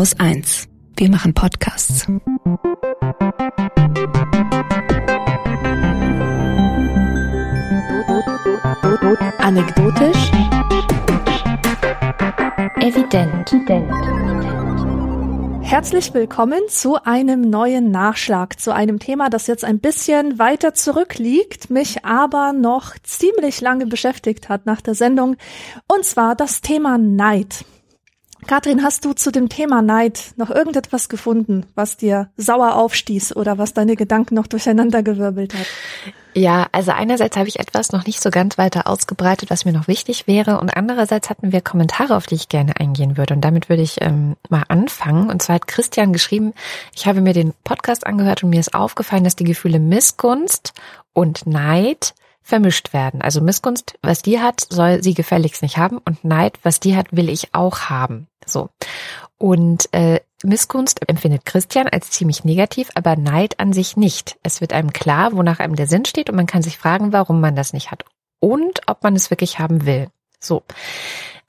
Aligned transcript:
Haus 0.00 0.18
1. 0.18 0.66
Wir 0.96 1.10
machen 1.10 1.34
Podcasts. 1.34 2.06
Anekdotisch. 9.36 10.30
Evident. 12.80 13.54
Herzlich 15.60 16.14
willkommen 16.14 16.60
zu 16.70 16.96
einem 17.04 17.42
neuen 17.42 17.90
Nachschlag, 17.90 18.58
zu 18.58 18.72
einem 18.72 19.00
Thema, 19.00 19.28
das 19.28 19.48
jetzt 19.48 19.66
ein 19.66 19.80
bisschen 19.80 20.38
weiter 20.38 20.72
zurückliegt, 20.72 21.68
mich 21.68 22.06
aber 22.06 22.54
noch 22.54 22.94
ziemlich 23.02 23.60
lange 23.60 23.84
beschäftigt 23.84 24.48
hat 24.48 24.64
nach 24.64 24.80
der 24.80 24.94
Sendung, 24.94 25.36
und 25.88 26.06
zwar 26.06 26.36
das 26.36 26.62
Thema 26.62 26.96
Neid. 26.96 27.66
Katrin, 28.46 28.82
hast 28.82 29.04
du 29.04 29.12
zu 29.12 29.30
dem 29.30 29.48
Thema 29.48 29.82
Neid 29.82 30.32
noch 30.36 30.50
irgendetwas 30.50 31.08
gefunden, 31.08 31.66
was 31.74 31.96
dir 31.96 32.30
sauer 32.36 32.74
aufstieß 32.74 33.36
oder 33.36 33.58
was 33.58 33.74
deine 33.74 33.96
Gedanken 33.96 34.34
noch 34.34 34.46
durcheinandergewirbelt 34.46 35.54
hat? 35.54 35.66
Ja, 36.34 36.68
also 36.70 36.92
einerseits 36.92 37.36
habe 37.36 37.48
ich 37.48 37.58
etwas 37.58 37.90
noch 37.90 38.06
nicht 38.06 38.22
so 38.22 38.30
ganz 38.30 38.56
weiter 38.56 38.86
ausgebreitet, 38.86 39.50
was 39.50 39.64
mir 39.64 39.72
noch 39.72 39.88
wichtig 39.88 40.26
wäre, 40.28 40.60
und 40.60 40.70
andererseits 40.70 41.28
hatten 41.28 41.50
wir 41.52 41.60
Kommentare, 41.60 42.16
auf 42.16 42.26
die 42.26 42.36
ich 42.36 42.48
gerne 42.48 42.78
eingehen 42.78 43.16
würde. 43.16 43.34
Und 43.34 43.40
damit 43.40 43.68
würde 43.68 43.82
ich 43.82 44.00
ähm, 44.00 44.36
mal 44.48 44.62
anfangen. 44.68 45.28
Und 45.28 45.42
zwar 45.42 45.56
hat 45.56 45.66
Christian 45.66 46.12
geschrieben, 46.12 46.52
ich 46.94 47.06
habe 47.06 47.20
mir 47.20 47.32
den 47.32 47.52
Podcast 47.64 48.06
angehört 48.06 48.44
und 48.44 48.50
mir 48.50 48.60
ist 48.60 48.74
aufgefallen, 48.74 49.24
dass 49.24 49.36
die 49.36 49.44
Gefühle 49.44 49.80
Missgunst 49.80 50.72
und 51.12 51.46
Neid 51.46 52.14
vermischt 52.50 52.92
werden. 52.92 53.22
Also 53.22 53.40
Missgunst, 53.40 53.98
was 54.02 54.22
die 54.22 54.40
hat, 54.40 54.66
soll 54.68 55.02
sie 55.02 55.14
gefälligst 55.14 55.62
nicht 55.62 55.78
haben 55.78 55.98
und 55.98 56.24
Neid, 56.24 56.58
was 56.62 56.80
die 56.80 56.96
hat, 56.96 57.06
will 57.10 57.30
ich 57.30 57.54
auch 57.54 57.88
haben. 57.88 58.28
So. 58.44 58.68
Und 59.38 59.88
äh, 59.92 60.20
Missgunst 60.42 61.08
empfindet 61.08 61.46
Christian 61.46 61.88
als 61.88 62.10
ziemlich 62.10 62.44
negativ, 62.44 62.90
aber 62.94 63.16
Neid 63.16 63.58
an 63.58 63.72
sich 63.72 63.96
nicht. 63.96 64.36
Es 64.42 64.60
wird 64.60 64.72
einem 64.72 64.92
klar, 64.92 65.32
wonach 65.32 65.60
einem 65.60 65.76
der 65.76 65.86
Sinn 65.86 66.04
steht 66.04 66.28
und 66.28 66.36
man 66.36 66.46
kann 66.46 66.62
sich 66.62 66.76
fragen, 66.76 67.12
warum 67.12 67.40
man 67.40 67.56
das 67.56 67.72
nicht 67.72 67.90
hat 67.90 68.04
und 68.40 68.80
ob 68.86 69.02
man 69.02 69.16
es 69.16 69.30
wirklich 69.30 69.58
haben 69.58 69.86
will. 69.86 70.08
So. 70.38 70.62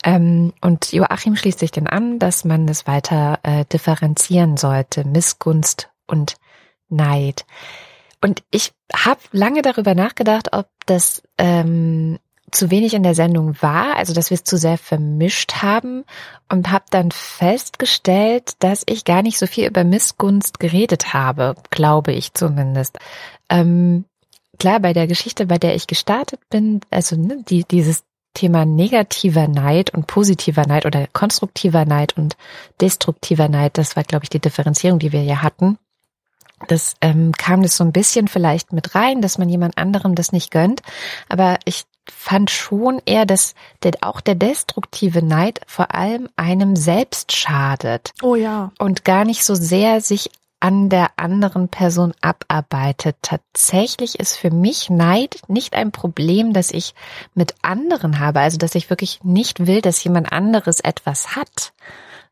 Ähm, 0.04 0.54
und 0.62 0.94
Joachim 0.94 1.36
schließt 1.36 1.60
sich 1.60 1.72
dann 1.72 1.88
an, 1.88 2.20
dass 2.20 2.46
man 2.46 2.68
es 2.68 2.88
weiter 2.88 3.40
äh, 3.44 3.66
differenzieren 3.66 4.58
sollte, 4.58 5.06
Missgunst 5.06 5.90
und 6.08 6.36
Neid. 6.90 7.46
Und 8.22 8.44
ich 8.52 8.72
habe 8.94 9.20
lange 9.32 9.62
darüber 9.62 9.96
nachgedacht, 9.96 10.54
ob 10.54 10.68
das 10.86 11.24
ähm, 11.38 12.20
zu 12.52 12.70
wenig 12.70 12.94
in 12.94 13.04
der 13.04 13.16
Sendung 13.16 13.56
war, 13.62 13.96
also 13.96 14.14
dass 14.14 14.30
wir 14.30 14.36
es 14.36 14.44
zu 14.44 14.58
sehr 14.58 14.78
vermischt 14.78 15.62
haben 15.62 16.04
und 16.50 16.70
habe 16.70 16.86
dann 16.90 17.12
festgestellt, 17.12 18.54
dass 18.60 18.84
ich 18.86 19.06
gar 19.06 19.22
nicht 19.22 19.40
so 19.40 19.48
viel 19.48 19.68
über 19.68 19.84
Missgunst 19.84 20.60
geredet 20.60 21.14
habe, 21.14 21.56
glaube 21.70 22.12
ich 22.12 22.34
zumindest. 22.34 23.00
Ähm, 23.50 24.06
klar, 24.60 24.80
bei 24.80 24.94
der 24.94 25.08
Geschichte, 25.08 25.46
bei 25.46 25.58
der 25.58 25.76
ich 25.76 25.88
gestartet 25.88 26.42
bin, 26.50 26.82
also 26.92 27.16
ne, 27.16 27.44
die, 27.48 27.64
dieses 27.64 28.04
Thema 28.34 28.66
negativer 28.66 29.48
Neid 29.48 29.94
und 29.94 30.08
positiver 30.08 30.66
Neid 30.66 30.86
oder 30.86 31.08
konstruktiver 31.12 31.86
Neid 31.86 32.18
und 32.18 32.36
destruktiver 32.82 33.50
Neid, 33.50 33.78
das 33.78 33.96
war, 33.96 34.04
glaube 34.04 34.26
ich, 34.26 34.30
die 34.30 34.40
Differenzierung, 34.40 35.00
die 35.00 35.12
wir 35.12 35.24
ja 35.24 35.42
hatten 35.42 35.78
das 36.67 36.95
ähm, 37.02 37.31
kam 37.34 37.64
das 37.64 37.78
so 37.78 37.84
ein 37.84 37.92
bisschen 37.92 38.28
vielleicht 38.28 38.73
mit 38.73 38.95
rein, 38.95 39.22
dass 39.22 39.38
man 39.38 39.50
jemand 39.50 39.78
anderem 39.78 40.16
das 40.16 40.31
nicht 40.31 40.52
gönnt. 40.52 40.81
Aber 41.30 41.58
ich 41.66 41.86
fand 42.09 42.50
schon 42.50 43.02
eher, 43.06 43.26
dass 43.26 43.53
der, 43.84 43.94
auch 44.02 44.22
der 44.22 44.36
destruktive 44.36 45.23
Neid 45.23 45.62
vor 45.68 45.94
allem 45.94 46.30
einem 46.36 46.76
selbst 46.76 47.31
schadet. 47.31 48.12
Oh 48.22 48.36
ja. 48.36 48.72
Und 48.80 49.06
gar 49.06 49.26
nicht 49.26 49.44
so 49.44 49.56
sehr 49.56 50.02
sich 50.02 50.30
an 50.59 50.90
der 50.90 51.09
anderen 51.18 51.70
Person 51.70 52.14
abarbeitet. 52.22 53.18
Tatsächlich 53.23 54.20
ist 54.20 54.38
für 54.38 54.52
mich 54.52 54.90
Neid 54.91 55.41
nicht 55.47 55.74
ein 55.74 55.91
Problem, 55.91 56.53
das 56.53 56.69
ich 56.72 56.94
mit 57.34 57.56
anderen 57.63 58.19
habe, 58.19 58.41
also 58.41 58.57
dass 58.57 58.75
ich 58.75 58.90
wirklich 58.90 59.24
nicht 59.24 59.66
will, 59.66 59.81
dass 59.81 60.03
jemand 60.03 60.31
anderes 60.31 60.80
etwas 60.80 61.36
hat, 61.36 61.74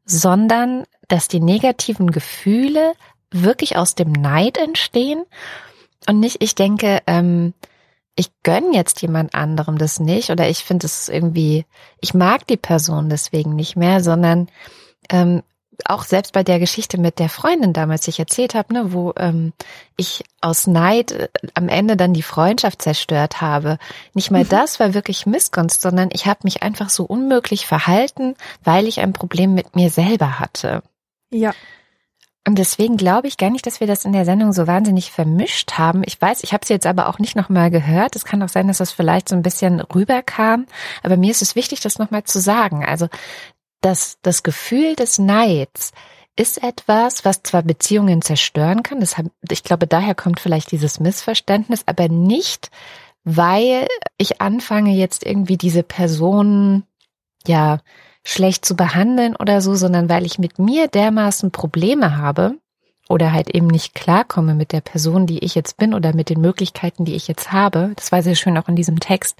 sondern 0.06 0.86
dass 1.08 1.28
die 1.28 1.40
negativen 1.40 2.12
Gefühle 2.12 2.94
wirklich 3.32 3.78
aus 3.78 3.96
dem 3.96 4.12
Neid 4.12 4.58
entstehen 4.58 5.24
und 6.08 6.20
nicht, 6.20 6.42
ich 6.42 6.56
denke, 6.56 7.02
ähm, 7.08 7.54
ich 8.16 8.32
gönn 8.44 8.74
jetzt 8.74 9.02
jemand 9.02 9.34
anderem 9.34 9.78
das 9.78 10.00
nicht 10.00 10.30
oder 10.30 10.50
ich 10.50 10.64
finde 10.64 10.88
es 10.88 11.08
irgendwie, 11.08 11.66
ich 12.02 12.14
mag 12.14 12.46
die 12.48 12.58
Person 12.58 13.10
deswegen 13.10 13.56
nicht 13.56 13.76
mehr, 13.76 14.04
sondern 14.04 14.50
ähm, 15.10 15.44
auch 15.86 16.04
selbst 16.04 16.34
bei 16.34 16.44
der 16.44 16.60
Geschichte 16.60 16.98
mit 16.98 17.20
der 17.20 17.30
Freundin 17.30 17.74
damals, 17.74 18.02
die 18.02 18.10
ich 18.10 18.20
erzählt 18.20 18.54
habe, 18.54 18.74
ne, 18.74 18.92
wo 18.92 19.14
ähm, 19.16 19.54
ich 19.96 20.24
aus 20.42 20.68
Neid 20.68 21.12
äh, 21.12 21.30
am 21.54 21.70
Ende 21.70 21.96
dann 21.96 22.14
die 22.14 22.22
Freundschaft 22.22 22.82
zerstört 22.82 23.42
habe. 23.42 23.78
Nicht 24.14 24.32
mal 24.32 24.44
mhm. 24.44 24.50
das 24.50 24.80
war 24.80 24.94
wirklich 24.94 25.26
Missgunst, 25.26 25.82
sondern 25.82 26.10
ich 26.12 26.26
habe 26.26 26.42
mich 26.44 26.64
einfach 26.64 26.90
so 26.90 27.06
unmöglich 27.06 27.66
verhalten, 27.66 28.36
weil 28.64 28.88
ich 28.88 29.00
ein 29.00 29.14
Problem 29.14 29.54
mit 29.54 29.76
mir 29.76 29.90
selber 29.90 30.40
hatte. 30.40 30.84
Ja. 31.32 31.54
Und 32.48 32.58
deswegen 32.58 32.98
glaube 32.98 33.28
ich 33.28 33.38
gar 33.38 33.50
nicht, 33.50 33.66
dass 33.66 33.80
wir 33.80 33.88
das 33.88 34.06
in 34.06 34.14
der 34.14 34.26
Sendung 34.26 34.54
so 34.54 34.66
wahnsinnig 34.66 35.12
vermischt 35.12 35.74
haben. 35.74 36.04
Ich 36.06 36.20
weiß, 36.20 36.44
ich 36.44 36.54
habe 36.54 36.64
es 36.64 36.70
jetzt 36.70 36.88
aber 36.88 37.08
auch 37.08 37.20
nicht 37.20 37.36
nochmal 37.36 37.70
gehört. 37.70 38.16
Es 38.16 38.26
kann 38.26 38.42
auch 38.42 38.50
sein, 38.50 38.68
dass 38.68 38.78
das 38.78 38.92
vielleicht 38.92 39.30
so 39.30 39.36
ein 39.36 39.44
bisschen 39.44 39.82
rüberkam. 39.82 40.66
Aber 41.04 41.18
mir 41.18 41.32
ist 41.32 41.42
es 41.42 41.56
wichtig, 41.56 41.82
das 41.82 42.00
nochmal 42.00 42.24
zu 42.24 42.40
sagen. 42.40 42.86
Also 42.86 43.08
das, 43.82 44.18
das 44.22 44.44
Gefühl 44.44 44.96
des 44.96 45.20
Neids 45.20 45.92
ist 46.36 46.64
etwas, 46.64 47.26
was 47.26 47.44
zwar 47.44 47.64
Beziehungen 47.64 48.22
zerstören 48.22 48.82
kann. 48.82 49.02
Das, 49.02 49.16
ich 49.50 49.64
glaube, 49.64 49.88
daher 49.88 50.16
kommt 50.16 50.40
vielleicht 50.40 50.72
dieses 50.72 51.00
Missverständnis, 51.00 51.84
aber 51.86 52.08
nicht, 52.08 52.72
weil 53.26 53.86
ich 54.18 54.42
anfange 54.42 54.92
jetzt 54.96 55.26
irgendwie 55.26 55.58
diese 55.58 55.84
Person, 55.84 56.84
ja, 57.46 57.80
schlecht 58.24 58.66
zu 58.66 58.76
behandeln 58.76 59.36
oder 59.36 59.62
so, 59.62 59.76
sondern 59.76 60.10
weil 60.10 60.26
ich 60.26 60.40
mit 60.40 60.60
mir 60.60 60.88
dermaßen 60.88 61.52
Probleme 61.52 62.18
habe 62.18 62.56
oder 63.10 63.34
halt 63.34 63.50
eben 63.50 63.66
nicht 63.66 63.96
klarkomme 63.96 64.54
mit 64.54 64.72
der 64.72 64.82
Person, 64.82 65.26
die 65.26 65.40
ich 65.40 65.56
jetzt 65.56 65.78
bin 65.78 65.96
oder 65.96 66.14
mit 66.14 66.30
den 66.30 66.40
Möglichkeiten, 66.40 67.06
die 67.06 67.16
ich 67.16 67.28
jetzt 67.28 67.52
habe. 67.52 67.92
Das 67.96 68.12
war 68.12 68.22
sehr 68.22 68.36
schön 68.36 68.56
auch 68.56 68.70
in 68.70 68.76
diesem 68.76 69.00
Text 69.00 69.38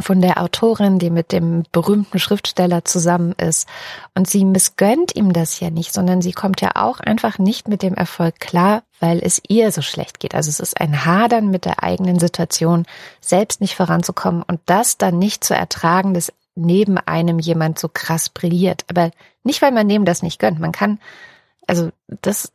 von 0.00 0.22
der 0.22 0.40
Autorin, 0.40 0.98
die 0.98 1.10
mit 1.10 1.30
dem 1.30 1.64
berühmten 1.70 2.18
Schriftsteller 2.18 2.86
zusammen 2.86 3.32
ist. 3.32 3.68
Und 4.14 4.26
sie 4.26 4.46
missgönnt 4.46 5.14
ihm 5.14 5.34
das 5.34 5.60
ja 5.60 5.68
nicht, 5.68 5.92
sondern 5.92 6.22
sie 6.22 6.32
kommt 6.32 6.62
ja 6.62 6.70
auch 6.76 6.98
einfach 6.98 7.38
nicht 7.38 7.68
mit 7.68 7.82
dem 7.82 7.94
Erfolg 7.94 8.40
klar, 8.40 8.82
weil 9.00 9.20
es 9.22 9.40
ihr 9.46 9.70
so 9.70 9.82
schlecht 9.82 10.18
geht. 10.18 10.34
Also 10.34 10.48
es 10.48 10.58
ist 10.58 10.80
ein 10.80 11.04
Hadern 11.04 11.50
mit 11.50 11.66
der 11.66 11.82
eigenen 11.82 12.18
Situation, 12.18 12.86
selbst 13.20 13.60
nicht 13.60 13.74
voranzukommen 13.74 14.42
und 14.42 14.60
das 14.64 14.96
dann 14.96 15.18
nicht 15.18 15.44
zu 15.44 15.54
ertragen, 15.54 16.14
das 16.14 16.32
neben 16.54 16.98
einem 16.98 17.38
jemand 17.38 17.78
so 17.78 17.88
krass 17.88 18.28
brilliert. 18.28 18.84
Aber 18.88 19.10
nicht, 19.42 19.62
weil 19.62 19.72
man 19.72 19.88
dem 19.88 20.04
das 20.04 20.22
nicht 20.22 20.38
gönnt. 20.38 20.60
Man 20.60 20.72
kann, 20.72 20.98
also 21.66 21.90
das, 22.06 22.50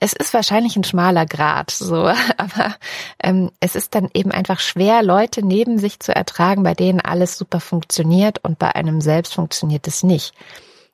es 0.00 0.12
ist 0.12 0.34
wahrscheinlich 0.34 0.76
ein 0.76 0.84
schmaler 0.84 1.26
Grad, 1.26 1.70
so, 1.70 2.06
aber 2.36 2.76
ähm, 3.22 3.50
es 3.60 3.74
ist 3.76 3.94
dann 3.94 4.10
eben 4.14 4.30
einfach 4.30 4.60
schwer, 4.60 5.02
Leute 5.02 5.44
neben 5.44 5.78
sich 5.78 6.00
zu 6.00 6.14
ertragen, 6.14 6.62
bei 6.62 6.74
denen 6.74 7.00
alles 7.00 7.38
super 7.38 7.60
funktioniert 7.60 8.42
und 8.44 8.58
bei 8.58 8.74
einem 8.74 9.00
selbst 9.00 9.34
funktioniert 9.34 9.86
es 9.86 10.02
nicht. 10.02 10.34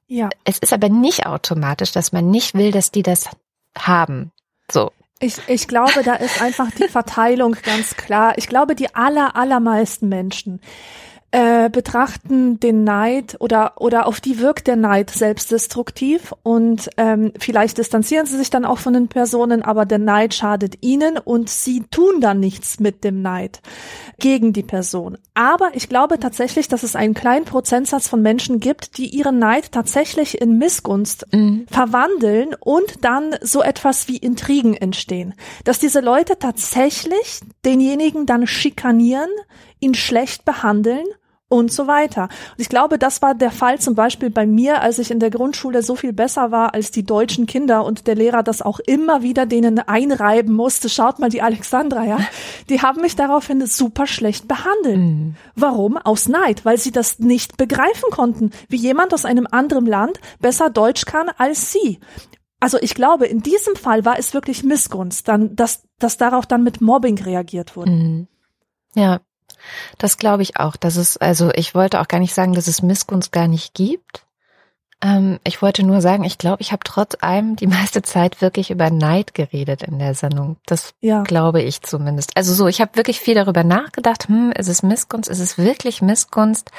Ja. 0.06 0.28
Es 0.44 0.58
ist 0.58 0.72
aber 0.72 0.88
nicht 0.88 1.26
automatisch, 1.26 1.92
dass 1.92 2.12
man 2.12 2.30
nicht 2.30 2.54
will, 2.54 2.70
dass 2.70 2.91
die 2.91 3.02
das 3.02 3.30
haben. 3.76 4.30
So. 4.70 4.92
Ich, 5.20 5.38
ich 5.46 5.68
glaube, 5.68 6.02
da 6.04 6.14
ist 6.14 6.42
einfach 6.42 6.70
die 6.72 6.88
Verteilung 6.88 7.56
ganz 7.62 7.96
klar. 7.96 8.36
Ich 8.36 8.48
glaube, 8.48 8.74
die 8.74 8.94
aller, 8.94 9.36
allermeisten 9.36 10.08
Menschen 10.08 10.60
äh, 11.32 11.70
betrachten 11.70 12.60
den 12.60 12.84
Neid 12.84 13.37
oder 13.41 13.81
oder 13.81 14.06
auf 14.06 14.20
die 14.20 14.38
wirkt 14.38 14.66
der 14.66 14.76
Neid 14.76 15.09
selbstdestruktiv 15.10 16.34
und 16.42 16.91
ähm, 16.98 17.33
vielleicht 17.39 17.78
distanzieren 17.78 18.27
sie 18.27 18.36
sich 18.36 18.51
dann 18.51 18.66
auch 18.66 18.78
von 18.78 18.92
den 18.92 19.09
Personen, 19.09 19.62
aber 19.62 19.86
der 19.86 19.98
Neid 19.98 20.34
schadet 20.34 20.83
ihnen 20.83 21.16
und 21.16 21.48
sie 21.48 21.84
tun 21.91 22.21
dann 22.21 22.39
nichts 22.39 22.80
mit 22.80 23.03
dem 23.03 23.22
Neid 23.22 23.62
gegen 24.18 24.53
die 24.53 24.62
Person. 24.62 25.16
Aber 25.33 25.71
ich 25.72 25.89
glaube 25.89 26.18
tatsächlich, 26.18 26.68
dass 26.68 26.83
es 26.83 26.95
einen 26.95 27.15
kleinen 27.15 27.47
Prozentsatz 27.47 28.09
von 28.09 28.21
Menschen 28.21 28.60
gibt, 28.60 28.98
die 28.98 29.06
ihren 29.06 29.39
Neid 29.39 29.72
tatsächlich 29.72 30.39
in 30.39 30.59
Missgunst 30.59 31.27
mhm. 31.33 31.66
verwandeln 31.71 32.54
und 32.60 33.06
dann 33.06 33.36
so 33.41 33.62
etwas 33.62 34.06
wie 34.06 34.18
Intrigen 34.18 34.74
entstehen. 34.74 35.33
Dass 35.65 35.78
diese 35.78 36.01
Leute 36.01 36.39
tatsächlich 36.39 37.41
denjenigen 37.65 38.27
dann 38.27 38.47
schikanieren, 38.47 39.30
ihn 39.80 39.95
schlecht 39.95 40.45
behandeln 40.45 41.06
und 41.53 41.71
so 41.71 41.87
weiter. 41.87 42.22
Und 42.22 42.60
ich 42.60 42.71
glaube, 42.71 42.99
das 42.99 43.21
war 43.21 43.34
der 43.34 43.51
Fall 43.51 43.78
zum 43.78 43.95
Beispiel 43.95 44.31
bei 44.31 44.47
mir, 44.47 44.81
als 44.81 44.99
ich 44.99 45.10
in 45.10 45.21
der 45.21 45.31
Grundschule 45.31 45.83
so 45.83 45.95
viel 45.95 46.15
besser 46.15 46.51
war 46.51 46.72
als 46.72 46.91
die 46.91 47.04
deutschen 47.04 47.47
Kinder 47.47 47.84
und 47.84 48.07
der 48.07 48.15
Lehrer 48.15 48.43
das 48.43 48.63
auch 48.63 48.81
immer 48.81 49.22
wieder 49.22 49.45
denen 49.45 49.78
einreiben 49.78 50.54
musste. 50.54 50.89
Schaut 50.89 51.19
mal 51.19 51.28
die 51.28 51.43
Alexandra, 51.43 52.04
ja. 52.04 52.19
Die 52.71 52.81
haben 52.81 53.03
mich 53.03 53.16
daraufhin 53.16 53.66
super 53.66 54.07
schlecht 54.07 54.49
behandelt. 54.49 54.97
Mhm. 54.97 55.34
Warum? 55.54 55.99
Aus 55.99 56.27
Neid, 56.27 56.65
weil 56.65 56.78
sie 56.78 56.91
das 56.91 57.19
nicht 57.19 57.59
begreifen 57.59 58.10
konnten, 58.10 58.51
wie 58.69 58.77
jemand 58.77 59.13
aus 59.13 59.27
einem 59.27 59.47
anderen 59.51 59.84
Land 59.84 60.21
besser 60.41 60.71
Deutsch 60.71 61.04
kann 61.04 61.28
als 61.37 61.71
sie. 61.71 62.01
Also 62.60 62.78
ich 62.81 62.95
glaube, 62.95 63.27
in 63.27 63.43
diesem 63.43 63.77
Fall 63.77 64.07
war 64.07 64.19
es 64.19 64.33
wirklich 64.33 64.65
Missgunst, 64.65 65.28
dann, 65.28 65.54
dass, 65.54 65.83
dass 65.99 66.16
darauf 66.16 66.47
dann 66.47 66.63
mit 66.63 66.81
Mobbing 66.81 67.19
reagiert 67.22 67.77
wurde. 67.77 67.91
Mhm. 67.91 68.28
Ja, 68.95 69.21
das 69.98 70.18
glaube 70.18 70.42
ich 70.42 70.59
auch. 70.59 70.76
Dass 70.76 70.97
es, 70.97 71.16
also 71.16 71.50
ich 71.54 71.74
wollte 71.74 72.00
auch 72.00 72.09
gar 72.09 72.20
nicht 72.20 72.34
sagen, 72.34 72.54
dass 72.54 72.66
es 72.66 72.82
Missgunst 72.82 73.32
gar 73.32 73.48
nicht 73.48 73.74
gibt. 73.74 74.24
Ähm, 75.03 75.41
ich 75.44 75.60
wollte 75.60 75.82
nur 75.82 76.00
sagen, 76.00 76.24
ich 76.24 76.38
glaube, 76.38 76.62
ich 76.62 76.72
habe 76.72 76.84
trotz 76.84 77.16
allem 77.20 77.56
die 77.56 77.66
meiste 77.66 78.03
Zeit 78.03 78.41
wirklich 78.41 78.70
über 78.70 78.91
Neid 78.91 79.34
geredet 79.34 79.82
in 79.82 79.98
der 79.98 80.14
Sendung. 80.14 80.56
Das 80.66 80.94
ja. 81.00 81.22
glaube 81.22 81.60
ich 81.60 81.82
zumindest. 81.82 82.36
Also 82.36 82.54
so, 82.54 82.68
ich 82.68 82.80
habe 82.80 82.97
wirklich 82.97 83.20
viel 83.20 83.34
darüber 83.34 83.64
nachgedacht. 83.64 84.28
Hm, 84.28 84.53
ist 84.53 84.68
es 84.68 84.82
Missgunst? 84.82 85.28
Ist 85.28 85.41
es 85.41 85.59
wirklich 85.59 86.03
Missgunst? 86.03 86.70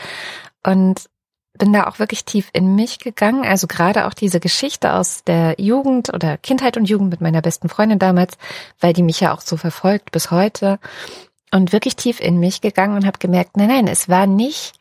Und 0.65 1.09
bin 1.57 1.71
da 1.71 1.85
auch 1.87 1.99
wirklich 1.99 2.25
tief 2.25 2.49
in 2.53 2.75
mich 2.75 2.99
gegangen. 2.99 3.45
Also 3.45 3.67
gerade 3.67 4.07
auch 4.07 4.13
diese 4.13 4.39
Geschichte 4.39 4.93
aus 4.93 5.23
der 5.23 5.55
Jugend 5.59 6.11
oder 6.13 6.37
Kindheit 6.37 6.77
und 6.77 6.85
Jugend 6.85 7.11
mit 7.11 7.21
meiner 7.21 7.41
besten 7.41 7.69
Freundin 7.69 7.99
damals, 7.99 8.37
weil 8.79 8.93
die 8.93 9.03
mich 9.03 9.19
ja 9.19 9.33
auch 9.33 9.41
so 9.41 9.57
verfolgt 9.57 10.11
bis 10.11 10.31
heute 10.31 10.79
und 11.53 11.71
wirklich 11.71 11.95
tief 11.95 12.19
in 12.19 12.39
mich 12.39 12.61
gegangen 12.61 12.95
und 12.95 13.05
habe 13.05 13.19
gemerkt, 13.19 13.57
nein, 13.57 13.67
nein, 13.67 13.87
es 13.87 14.09
war 14.09 14.25
nicht, 14.25 14.73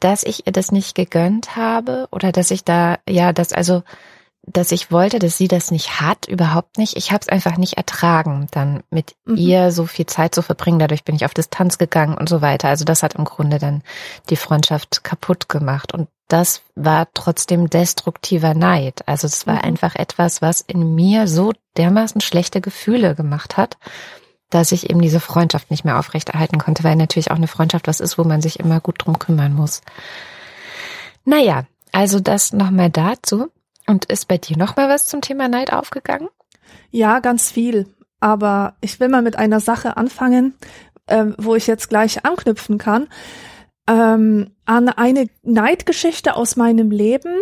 dass 0.00 0.22
ich 0.22 0.46
ihr 0.46 0.52
das 0.52 0.72
nicht 0.72 0.94
gegönnt 0.94 1.56
habe 1.56 2.08
oder 2.10 2.32
dass 2.32 2.50
ich 2.50 2.64
da, 2.64 2.98
ja, 3.08 3.32
dass 3.32 3.52
also, 3.52 3.82
dass 4.42 4.72
ich 4.72 4.90
wollte, 4.90 5.18
dass 5.18 5.36
sie 5.36 5.48
das 5.48 5.70
nicht 5.70 6.00
hat, 6.00 6.26
überhaupt 6.26 6.78
nicht. 6.78 6.96
Ich 6.96 7.10
habe 7.10 7.20
es 7.20 7.28
einfach 7.28 7.56
nicht 7.56 7.76
ertragen, 7.76 8.46
dann 8.52 8.82
mit 8.90 9.14
mhm. 9.24 9.36
ihr 9.36 9.72
so 9.72 9.86
viel 9.86 10.06
Zeit 10.06 10.34
zu 10.34 10.40
verbringen. 10.40 10.78
Dadurch 10.78 11.04
bin 11.04 11.16
ich 11.16 11.24
auf 11.24 11.34
Distanz 11.34 11.78
gegangen 11.78 12.16
und 12.16 12.28
so 12.28 12.42
weiter. 12.42 12.68
Also 12.68 12.84
das 12.84 13.02
hat 13.02 13.14
im 13.14 13.24
Grunde 13.24 13.58
dann 13.58 13.82
die 14.30 14.36
Freundschaft 14.36 15.02
kaputt 15.02 15.48
gemacht. 15.48 15.92
Und 15.92 16.08
das 16.28 16.62
war 16.76 17.08
trotzdem 17.12 17.68
destruktiver 17.68 18.54
Neid. 18.54 19.02
Also 19.06 19.26
es 19.26 19.46
war 19.46 19.56
mhm. 19.56 19.62
einfach 19.62 19.96
etwas, 19.96 20.40
was 20.40 20.60
in 20.60 20.94
mir 20.94 21.26
so 21.26 21.52
dermaßen 21.76 22.20
schlechte 22.20 22.60
Gefühle 22.60 23.14
gemacht 23.16 23.56
hat, 23.56 23.76
dass 24.50 24.72
ich 24.72 24.90
eben 24.90 25.00
diese 25.00 25.20
Freundschaft 25.20 25.70
nicht 25.70 25.84
mehr 25.84 25.98
aufrechterhalten 25.98 26.58
konnte, 26.58 26.84
weil 26.84 26.96
natürlich 26.96 27.30
auch 27.30 27.36
eine 27.36 27.48
Freundschaft 27.48 27.88
was 27.88 28.00
ist, 28.00 28.18
wo 28.18 28.24
man 28.24 28.42
sich 28.42 28.60
immer 28.60 28.80
gut 28.80 28.96
drum 28.98 29.18
kümmern 29.18 29.54
muss. 29.54 29.82
Naja, 31.24 31.64
also 31.92 32.20
das 32.20 32.52
nochmal 32.52 32.90
dazu. 32.90 33.48
Und 33.88 34.06
ist 34.06 34.26
bei 34.26 34.38
dir 34.38 34.56
nochmal 34.56 34.88
was 34.88 35.06
zum 35.06 35.20
Thema 35.20 35.48
Neid 35.48 35.72
aufgegangen? 35.72 36.28
Ja, 36.90 37.20
ganz 37.20 37.50
viel. 37.50 37.86
Aber 38.20 38.74
ich 38.80 38.98
will 38.98 39.08
mal 39.08 39.22
mit 39.22 39.36
einer 39.36 39.60
Sache 39.60 39.96
anfangen, 39.96 40.54
ähm, 41.08 41.34
wo 41.38 41.54
ich 41.54 41.66
jetzt 41.66 41.88
gleich 41.88 42.24
anknüpfen 42.24 42.78
kann. 42.78 43.08
Ähm, 43.88 44.50
an 44.64 44.88
eine 44.88 45.28
Neidgeschichte 45.42 46.34
aus 46.34 46.56
meinem 46.56 46.90
Leben, 46.90 47.34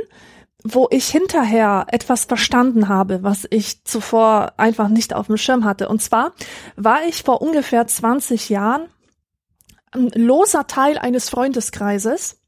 wo 0.65 0.89
ich 0.91 1.09
hinterher 1.09 1.87
etwas 1.91 2.25
verstanden 2.25 2.89
habe, 2.89 3.23
was 3.23 3.47
ich 3.51 3.85
zuvor 3.85 4.55
einfach 4.57 4.89
nicht 4.89 5.15
auf 5.15 5.27
dem 5.27 5.37
Schirm 5.37 5.65
hatte. 5.65 5.89
Und 5.89 6.01
zwar 6.01 6.33
war 6.77 7.05
ich 7.05 7.23
vor 7.23 7.43
ungefähr 7.43 7.87
20 7.87 8.49
Jahren 8.49 8.89
ein 9.93 10.09
loser 10.15 10.67
Teil 10.67 10.97
eines 10.97 11.29
Freundeskreises, 11.29 12.41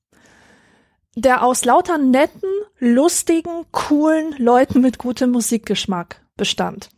der 1.15 1.45
aus 1.45 1.67
lauter 1.67 1.99
netten, 1.99 2.49
lustigen, 2.79 3.67
coolen 3.71 4.35
Leuten 4.39 4.81
mit 4.81 4.97
gutem 4.99 5.31
Musikgeschmack 5.31 6.23
bestand. 6.37 6.89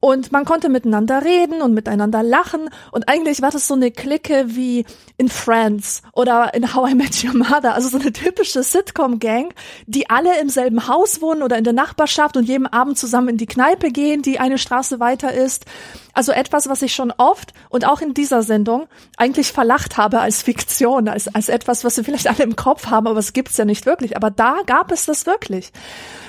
Und 0.00 0.30
man 0.30 0.44
konnte 0.44 0.68
miteinander 0.68 1.24
reden 1.24 1.60
und 1.60 1.74
miteinander 1.74 2.22
lachen. 2.22 2.70
Und 2.92 3.08
eigentlich 3.08 3.42
war 3.42 3.50
das 3.50 3.66
so 3.66 3.74
eine 3.74 3.90
Clique 3.90 4.44
wie 4.46 4.84
in 5.16 5.28
Friends 5.28 6.02
oder 6.12 6.54
in 6.54 6.72
How 6.72 6.92
I 6.92 6.94
Met 6.94 7.24
Your 7.24 7.34
Mother. 7.34 7.74
Also 7.74 7.88
so 7.88 7.98
eine 7.98 8.12
typische 8.12 8.62
Sitcom-Gang, 8.62 9.52
die 9.86 10.08
alle 10.08 10.40
im 10.40 10.50
selben 10.50 10.86
Haus 10.86 11.20
wohnen 11.20 11.42
oder 11.42 11.58
in 11.58 11.64
der 11.64 11.72
Nachbarschaft 11.72 12.36
und 12.36 12.44
jeden 12.44 12.68
Abend 12.68 12.96
zusammen 12.96 13.30
in 13.30 13.36
die 13.38 13.46
Kneipe 13.46 13.90
gehen, 13.90 14.22
die 14.22 14.38
eine 14.38 14.58
Straße 14.58 15.00
weiter 15.00 15.32
ist. 15.32 15.64
Also 16.12 16.30
etwas, 16.30 16.68
was 16.68 16.82
ich 16.82 16.94
schon 16.94 17.12
oft 17.16 17.52
und 17.68 17.84
auch 17.84 18.00
in 18.00 18.14
dieser 18.14 18.44
Sendung 18.44 18.86
eigentlich 19.16 19.50
verlacht 19.50 19.96
habe 19.96 20.20
als 20.20 20.42
Fiktion, 20.42 21.08
als, 21.08 21.26
als 21.34 21.48
etwas, 21.48 21.82
was 21.82 21.96
wir 21.96 22.04
vielleicht 22.04 22.28
alle 22.28 22.44
im 22.44 22.54
Kopf 22.54 22.86
haben, 22.86 23.08
aber 23.08 23.18
es 23.18 23.32
gibt's 23.32 23.56
ja 23.56 23.64
nicht 23.64 23.84
wirklich. 23.84 24.16
Aber 24.16 24.30
da 24.30 24.58
gab 24.64 24.92
es 24.92 25.06
das 25.06 25.26
wirklich. 25.26 25.72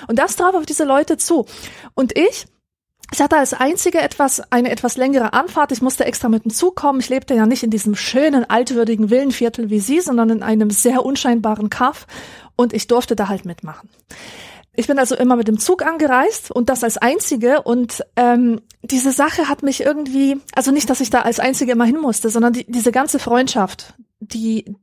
Und 0.07 0.18
das 0.18 0.36
traf 0.36 0.56
auf 0.56 0.66
diese 0.66 0.86
Leute 0.86 1.18
zu. 1.18 1.45
Und 1.94 2.18
ich 2.18 2.48
ich 3.12 3.22
hatte 3.22 3.38
als 3.38 3.54
einzige 3.54 4.00
etwas, 4.00 4.42
eine 4.52 4.70
etwas 4.70 4.98
längere 4.98 5.34
Anfahrt. 5.34 5.72
Ich 5.72 5.82
musste 5.82 6.06
extra 6.06 6.30
mit 6.30 6.46
dem 6.46 6.52
Zug 6.52 6.76
kommen. 6.76 7.00
Ich 7.00 7.10
lebte 7.10 7.34
ja 7.34 7.46
nicht 7.46 7.64
in 7.64 7.72
diesem 7.72 7.96
schönen, 7.96 8.48
altwürdigen 8.50 9.10
Villenviertel 9.10 9.70
wie 9.70 9.80
Sie, 9.80 10.00
sondern 10.00 10.30
in 10.30 10.44
einem 10.44 10.70
sehr 10.70 11.04
unscheinbaren 11.04 11.70
Kaff. 11.70 12.06
Und 12.56 12.74
ich 12.74 12.88
durfte 12.88 13.16
da 13.16 13.28
halt 13.28 13.46
mitmachen. 13.46 13.90
Ich 14.76 14.88
bin 14.88 15.00
also 15.00 15.16
immer 15.16 15.36
mit 15.36 15.48
dem 15.48 15.60
Zug 15.60 15.84
angereist 15.84 16.52
und 16.52 16.70
das 16.70 16.84
als 16.84 16.98
einzige. 16.98 17.64
Und 17.64 18.06
ähm, 18.16 18.62
diese 18.84 19.12
Sache 19.12 19.50
hat 19.50 19.64
mich 19.64 19.82
irgendwie, 19.82 20.38
also 20.54 20.72
nicht, 20.72 20.90
dass 20.90 21.02
ich 21.02 21.10
da 21.10 21.22
als 21.22 21.40
einzige 21.40 21.72
immer 21.72 21.86
hin 21.86 22.00
musste, 22.00 22.30
sondern 22.30 22.54
die, 22.54 22.66
diese 22.70 22.92
ganze 22.92 23.20
Freundschaft, 23.20 23.96
die, 24.20 24.76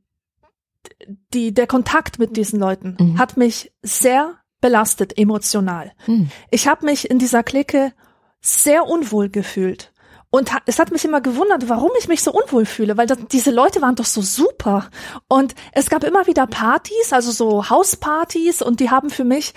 die, 1.33 1.53
der 1.53 1.67
Kontakt 1.67 2.19
mit 2.19 2.35
diesen 2.35 2.59
Leuten 2.59 2.97
mhm. 2.99 3.17
hat 3.17 3.37
mich 3.37 3.71
sehr 3.81 4.35
belastet 4.59 5.17
emotional. 5.17 5.93
Mhm. 6.07 6.29
Ich 6.51 6.67
habe 6.67 6.85
mich 6.85 7.09
in 7.09 7.19
dieser 7.19 7.43
Clique 7.43 7.93
sehr 8.41 8.87
unwohl 8.87 9.29
gefühlt. 9.29 9.91
Und 10.29 10.51
es 10.65 10.77
hat 10.77 10.91
mich 10.91 11.05
immer 11.05 11.21
gewundert, 11.21 11.69
warum 11.69 11.91
ich 11.99 12.07
mich 12.07 12.21
so 12.21 12.31
unwohl 12.31 12.65
fühle, 12.65 12.97
weil 12.97 13.07
das, 13.07 13.17
diese 13.31 13.51
Leute 13.51 13.81
waren 13.81 13.95
doch 13.95 14.05
so 14.05 14.21
super. 14.21 14.89
Und 15.29 15.55
es 15.71 15.89
gab 15.89 16.03
immer 16.03 16.27
wieder 16.27 16.47
Partys, 16.47 17.13
also 17.13 17.31
so 17.31 17.69
Hauspartys, 17.69 18.61
und 18.61 18.79
die 18.81 18.89
haben 18.89 19.09
für 19.09 19.23
mich 19.23 19.53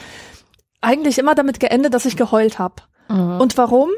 eigentlich 0.81 1.19
immer 1.19 1.35
damit 1.35 1.61
geendet, 1.61 1.93
dass 1.93 2.05
ich 2.05 2.17
geheult 2.17 2.59
habe. 2.59 2.83
Mhm. 3.09 3.41
Und 3.41 3.59
warum? 3.59 3.91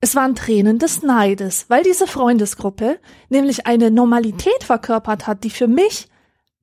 Es 0.00 0.16
waren 0.16 0.34
Tränen 0.34 0.78
des 0.78 1.02
Neides, 1.02 1.66
weil 1.68 1.84
diese 1.84 2.06
Freundesgruppe 2.06 2.98
nämlich 3.28 3.66
eine 3.66 3.90
Normalität 3.90 4.64
verkörpert 4.64 5.26
hat, 5.26 5.44
die 5.44 5.50
für 5.50 5.68
mich 5.68 6.08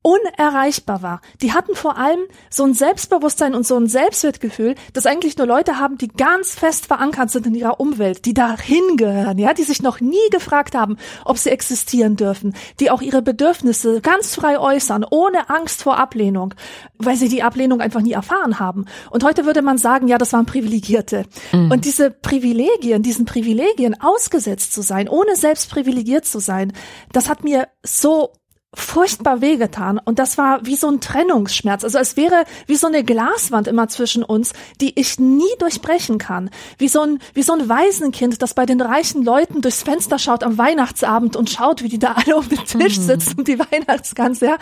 unerreichbar 0.01 1.01
war. 1.01 1.22
Die 1.42 1.51
hatten 1.51 1.75
vor 1.75 1.98
allem 1.98 2.19
so 2.50 2.63
ein 2.63 2.74
Selbstbewusstsein 2.74 3.54
und 3.54 3.68
so 3.68 3.75
ein 3.75 3.88
Selbstwertgefühl, 3.88 4.75
das 4.94 5.06
eigentlich 5.06 5.38
nur 5.38 5.46
Leute 5.46 5.78
haben, 5.78 5.98
die 5.98 6.07
ganz 6.07 6.56
fest 6.56 6.86
verankert 6.86 7.30
sind 7.31 7.46
in 7.48 7.56
ihrer 7.56 7.80
Umwelt, 7.81 8.25
die 8.25 8.34
dahin 8.34 8.96
gehören, 8.96 9.38
ja, 9.38 9.54
die 9.54 9.63
sich 9.63 9.81
noch 9.81 10.00
nie 10.00 10.18
gefragt 10.31 10.74
haben, 10.74 10.98
ob 11.25 11.38
sie 11.38 11.50
existieren 11.50 12.16
dürfen, 12.16 12.56
die 12.80 12.92
auch 12.92 13.01
ihre 13.01 13.22
Bedürfnisse 13.22 14.00
ganz 14.00 14.36
frei 14.36 14.57
äußern, 14.57 15.06
ohne 15.10 15.50
Angst 15.50 15.84
vor 15.84 15.98
Ablehnung, 15.98 16.54
weil 16.98 17.18
sie 17.18 17.28
die 17.28 17.44
Ablehnung 17.44 17.81
einfach 17.81 18.01
nie 18.01 18.13
erfahren 18.13 18.60
haben. 18.60 18.86
Und 19.10 19.25
heute 19.25 19.46
würde 19.46 19.62
man 19.62 19.78
sagen, 19.78 20.08
ja, 20.08 20.18
das 20.18 20.32
waren 20.32 20.46
Privilegierte. 20.46 21.25
Mhm. 21.51 21.72
Und 21.72 21.84
diese 21.84 22.10
Privilegien, 22.10 23.03
diesen 23.03 23.25
Privilegien 23.25 24.00
ausgesetzt 24.00 24.74
zu 24.74 24.82
sein, 24.82 25.10
ohne 25.10 25.36
selbst 25.36 25.70
privilegiert 25.70 26.25
zu 26.25 26.39
sein, 26.39 26.72
das 27.12 27.27
hat 27.27 27.44
mir 27.44 27.68
so 27.84 28.32
furchtbar 28.76 29.42
wehgetan 29.42 30.00
und 30.04 30.20
das 30.20 30.38
war 30.38 30.64
wie 30.64 30.76
so 30.76 30.88
ein 30.88 31.02
Trennungsschmerz. 31.02 31.84
Also 31.84 31.98
es 31.98 32.16
wäre 32.18 32.44
wie 32.68 32.76
so 32.76 32.86
eine 32.86 33.04
Glaswand 33.04 33.68
immer 33.68 33.88
zwischen 33.88 34.24
uns, 34.24 34.54
die 34.80 35.00
ich 35.00 35.20
nie 35.20 35.50
durchbrechen 35.58 36.20
kann. 36.20 36.52
Wie 36.78 36.88
so 36.88 37.02
ein 37.02 37.20
wie 37.34 37.42
so 37.42 37.54
ein 37.54 37.68
Waisenkind, 37.68 38.40
das 38.44 38.54
bei 38.54 38.68
den 38.68 38.80
reichen 38.80 39.24
Leuten 39.24 39.62
durchs 39.62 39.82
Fenster 39.82 40.20
schaut 40.20 40.44
am 40.44 40.60
Weihnachtsabend 40.60 41.36
und 41.36 41.50
schaut, 41.50 41.82
wie 41.82 41.90
die 41.90 41.98
da 41.98 42.14
alle 42.14 42.38
um 42.38 42.48
den 42.48 42.64
Tisch 42.66 42.98
mhm. 43.00 43.04
sitzen, 43.04 43.44
die 43.44 43.58
Weihnachtsgans, 43.58 44.40
ja. 44.42 44.58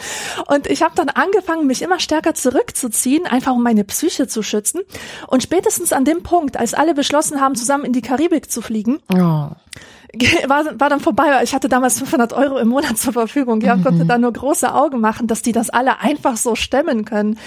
Und 0.48 0.68
ich 0.68 0.84
habe 0.84 0.96
dann 0.96 1.10
angefangen, 1.10 1.68
mich 1.68 1.82
immer 1.82 2.00
stärker 2.00 2.34
zurückzuziehen, 2.34 3.28
einfach 3.28 3.54
um 3.54 3.64
meine 3.64 3.84
Psyche 3.84 4.28
zu 4.28 4.42
schützen. 4.42 4.82
Und 5.28 5.44
spätestens 5.44 5.92
an 5.92 6.06
dem 6.06 6.24
Punkt, 6.24 6.56
als 6.56 6.74
alle 6.74 6.94
beschlossen 6.94 7.42
haben, 7.42 7.56
zusammen 7.56 7.84
in 7.84 7.94
die 7.94 8.02
Karibik 8.02 8.50
zu 8.50 8.62
fliegen, 8.62 9.00
oh 9.14 9.50
war, 10.48 10.80
war 10.80 10.90
dann 10.90 11.00
vorbei. 11.00 11.42
Ich 11.44 11.54
hatte 11.54 11.70
damals 11.70 12.00
500 12.00 12.34
Euro 12.34 12.58
im 12.58 12.70
Monat 12.70 12.98
zur 12.98 13.14
Verfügung. 13.14 13.62
Ja, 13.62 13.76
mhm. 13.76 13.84
konnte 13.84 14.06
da 14.06 14.18
nur 14.18 14.34
große 14.34 14.74
Augen 14.74 15.00
machen, 15.00 15.28
dass 15.28 15.42
die 15.42 15.52
das 15.52 15.70
alle 15.70 16.00
einfach 16.00 16.38
so 16.38 16.56
stemmen 16.56 17.06
können. 17.06 17.38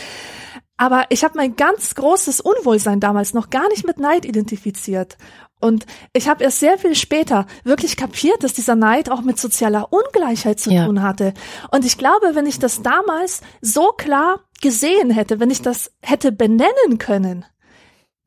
Aber 0.76 1.05
ich 1.11 1.25
habe 1.25 1.37
mein 1.37 1.57
ganz 1.57 1.95
großes 1.95 2.40
Unwohlsein 2.40 3.00
damals 3.00 3.35
noch 3.35 3.50
gar 3.50 3.69
nicht 3.69 3.87
mit 3.87 3.99
Neid 3.99 4.25
identifiziert. 4.25 5.19
Und 5.61 5.85
ich 6.14 6.26
habe 6.26 6.43
erst 6.43 6.59
sehr 6.59 6.79
viel 6.79 6.95
später 6.95 7.47
wirklich 7.64 7.99
kapiert, 7.99 8.43
dass 8.43 8.55
dieser 8.55 8.76
Neid 8.76 9.11
auch 9.11 9.21
mit 9.21 9.38
sozialer 9.38 9.93
Ungleichheit 9.93 10.59
zu 10.59 10.71
ja. 10.71 10.87
tun 10.87 11.02
hatte. 11.02 11.35
Und 11.71 11.85
ich 11.85 11.99
glaube, 11.99 12.35
wenn 12.35 12.47
ich 12.47 12.59
das 12.59 12.81
damals 12.81 13.43
so 13.61 13.88
klar 13.88 14.40
gesehen 14.62 15.11
hätte, 15.11 15.38
wenn 15.38 15.50
ich 15.50 15.61
das 15.61 15.93
hätte 16.00 16.33
benennen 16.33 16.97
können, 16.99 17.45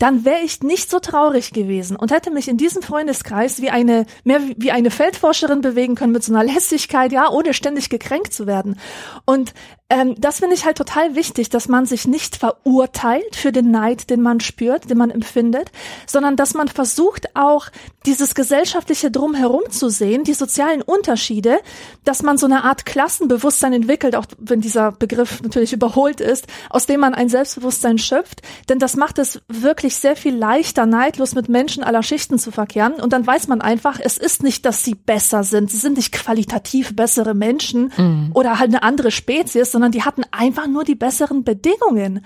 dann 0.04 0.26
wäre 0.26 0.42
ich 0.44 0.62
nicht 0.64 0.92
so 0.92 1.00
traurig 1.00 1.54
gewesen 1.54 1.96
und 1.96 2.12
hätte 2.12 2.30
mich 2.30 2.50
in 2.50 2.58
diesem 2.58 2.82
Freundeskreis 2.82 3.62
wie 3.62 3.70
eine, 3.70 4.06
mehr 4.26 4.42
wie 4.58 4.72
eine 4.72 4.92
Feldforscherin 4.92 5.62
bewegen 5.62 5.96
können 5.96 6.12
mit 6.12 6.26
so 6.26 6.34
einer 6.34 6.44
Lässigkeit, 6.44 7.14
ja, 7.14 7.30
ohne 7.30 7.54
ständig 7.54 7.90
gekränkt 7.90 8.34
zu 8.34 8.46
werden. 8.46 8.78
Und 9.24 9.54
ähm, 9.90 10.16
das 10.18 10.40
finde 10.40 10.56
ich 10.56 10.66
halt 10.66 10.78
total 10.78 11.16
wichtig, 11.16 11.50
dass 11.50 11.68
man 11.68 11.86
sich 11.86 12.08
nicht 12.08 12.36
verurteilt 12.36 13.36
für 13.36 13.52
den 13.52 13.70
Neid, 13.70 14.10
den 14.10 14.22
man 14.22 14.40
spürt, 14.40 14.90
den 14.90 14.98
man 14.98 15.12
empfindet, 15.12 15.72
sondern 16.08 16.36
dass 16.36 16.54
man 16.54 16.68
versucht 16.68 17.36
auch 17.36 17.68
dieses 18.06 18.34
gesellschaftliche 18.34 19.12
Drumherum 19.12 19.70
zu 19.70 19.90
sehen, 19.90 20.24
die 20.24 20.34
sozialen 20.34 20.82
Unterschiede, 20.82 21.60
dass 22.04 22.24
man 22.24 22.38
so 22.38 22.48
eine 22.48 22.64
Art 22.64 22.86
Klassenbewusstsein 22.86 23.72
entwickelt, 23.72 24.16
auch 24.16 24.26
wenn 24.40 24.62
dieser 24.62 24.92
Begriff 24.92 25.42
natürlich 25.44 25.74
überholt 25.74 26.22
ist, 26.22 26.48
aus 26.70 26.88
dem 26.88 27.00
man 27.00 27.14
ein 27.14 27.30
Selbstbewusstsein 27.30 28.00
schöpft, 28.00 28.42
denn 28.70 28.80
das 28.80 28.96
macht 28.96 29.20
es 29.20 29.42
wirklich 29.48 29.93
sehr 29.96 30.16
viel 30.16 30.36
leichter, 30.36 30.86
neidlos 30.86 31.36
mit 31.36 31.50
Menschen 31.50 31.84
aller 31.84 32.04
Schichten 32.04 32.40
zu 32.40 32.52
verkehren 32.52 32.94
und 32.94 33.14
dann 33.14 33.26
weiß 33.26 33.48
man 33.48 33.62
einfach, 33.62 34.00
es 34.02 34.18
ist 34.18 34.44
nicht, 34.44 34.66
dass 34.66 34.84
sie 34.84 34.96
besser 34.96 35.44
sind, 35.44 35.72
sie 35.72 35.78
sind 35.78 35.98
nicht 35.98 36.12
qualitativ 36.12 36.96
bessere 36.96 37.34
Menschen 37.34 37.92
mhm. 37.96 38.32
oder 38.34 38.60
halt 38.60 38.70
eine 38.70 38.84
andere 38.84 39.12
Spezies, 39.12 39.72
sondern 39.72 39.92
die 39.92 40.04
hatten 40.04 40.24
einfach 40.32 40.68
nur 40.68 40.84
die 40.84 40.96
besseren 40.96 41.44
Bedingungen. 41.44 42.26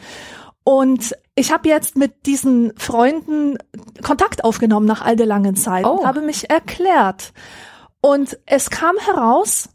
Und 0.64 1.16
ich 1.36 1.54
habe 1.54 1.70
jetzt 1.70 1.96
mit 1.96 2.26
diesen 2.26 2.74
Freunden 2.78 3.58
Kontakt 4.04 4.44
aufgenommen 4.44 4.86
nach 4.86 5.02
all 5.02 5.16
der 5.16 5.26
langen 5.26 5.56
Zeit 5.56 5.86
oh. 5.86 5.92
und 5.92 6.06
habe 6.06 6.22
mich 6.22 6.50
erklärt. 6.50 7.32
Und 8.02 8.38
es 8.46 8.70
kam 8.70 8.98
heraus, 8.98 9.70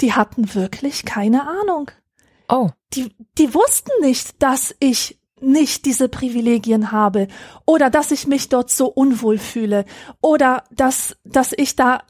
die 0.00 0.12
hatten 0.12 0.54
wirklich 0.54 1.04
keine 1.04 1.48
Ahnung. 1.48 1.90
Oh. 2.48 2.70
Die, 2.94 3.14
die 3.38 3.54
wussten 3.54 3.90
nicht, 4.02 4.40
dass 4.42 4.74
ich 4.78 5.18
nicht 5.40 5.84
diese 5.84 6.08
Privilegien 6.08 6.92
habe 6.92 7.28
oder 7.66 7.90
dass 7.90 8.10
ich 8.10 8.26
mich 8.26 8.48
dort 8.48 8.70
so 8.70 8.86
unwohl 8.86 9.38
fühle 9.38 9.84
oder 10.20 10.64
dass, 10.70 11.16
dass 11.24 11.52
ich 11.56 11.76
da 11.76 12.02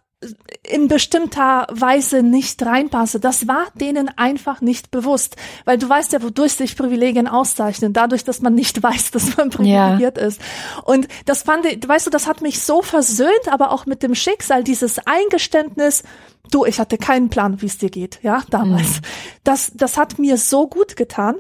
in 0.62 0.88
bestimmter 0.88 1.66
Weise 1.70 2.22
nicht 2.22 2.64
reinpasse. 2.64 3.20
Das 3.20 3.46
war 3.46 3.66
denen 3.74 4.08
einfach 4.16 4.60
nicht 4.60 4.90
bewusst, 4.90 5.36
weil 5.64 5.76
du 5.78 5.88
weißt 5.88 6.12
ja, 6.12 6.22
wodurch 6.22 6.54
sich 6.54 6.76
Privilegien 6.76 7.28
auszeichnen, 7.28 7.92
dadurch, 7.92 8.24
dass 8.24 8.40
man 8.40 8.54
nicht 8.54 8.82
weiß, 8.82 9.10
dass 9.10 9.36
man 9.36 9.50
privilegiert 9.50 10.16
ja. 10.16 10.26
ist. 10.26 10.40
Und 10.84 11.06
das 11.26 11.42
fand 11.42 11.66
ich, 11.66 11.86
weißt 11.86 12.06
du, 12.06 12.10
das 12.10 12.26
hat 12.26 12.40
mich 12.40 12.60
so 12.60 12.82
versöhnt, 12.82 13.48
aber 13.48 13.70
auch 13.72 13.86
mit 13.86 14.02
dem 14.02 14.14
Schicksal, 14.14 14.64
dieses 14.64 14.98
Eingeständnis, 15.06 16.02
du, 16.50 16.64
ich 16.64 16.80
hatte 16.80 16.96
keinen 16.98 17.28
Plan, 17.28 17.60
wie 17.60 17.66
es 17.66 17.78
dir 17.78 17.90
geht, 17.90 18.20
ja, 18.22 18.42
damals. 18.50 18.96
Mhm. 18.96 19.06
Das, 19.44 19.72
das 19.74 19.96
hat 19.96 20.18
mir 20.18 20.38
so 20.38 20.66
gut 20.66 20.96
getan, 20.96 21.36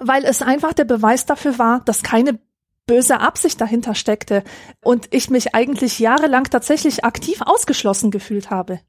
weil 0.00 0.24
es 0.24 0.42
einfach 0.42 0.72
der 0.72 0.84
Beweis 0.84 1.26
dafür 1.26 1.58
war, 1.58 1.80
dass 1.84 2.02
keine 2.02 2.38
böse 2.86 3.20
Absicht 3.20 3.60
dahinter 3.60 3.94
steckte 3.94 4.42
und 4.82 5.06
ich 5.10 5.30
mich 5.30 5.54
eigentlich 5.54 5.98
jahrelang 6.00 6.44
tatsächlich 6.44 7.04
aktiv 7.04 7.40
ausgeschlossen 7.42 8.10
gefühlt 8.10 8.50
habe. 8.50 8.80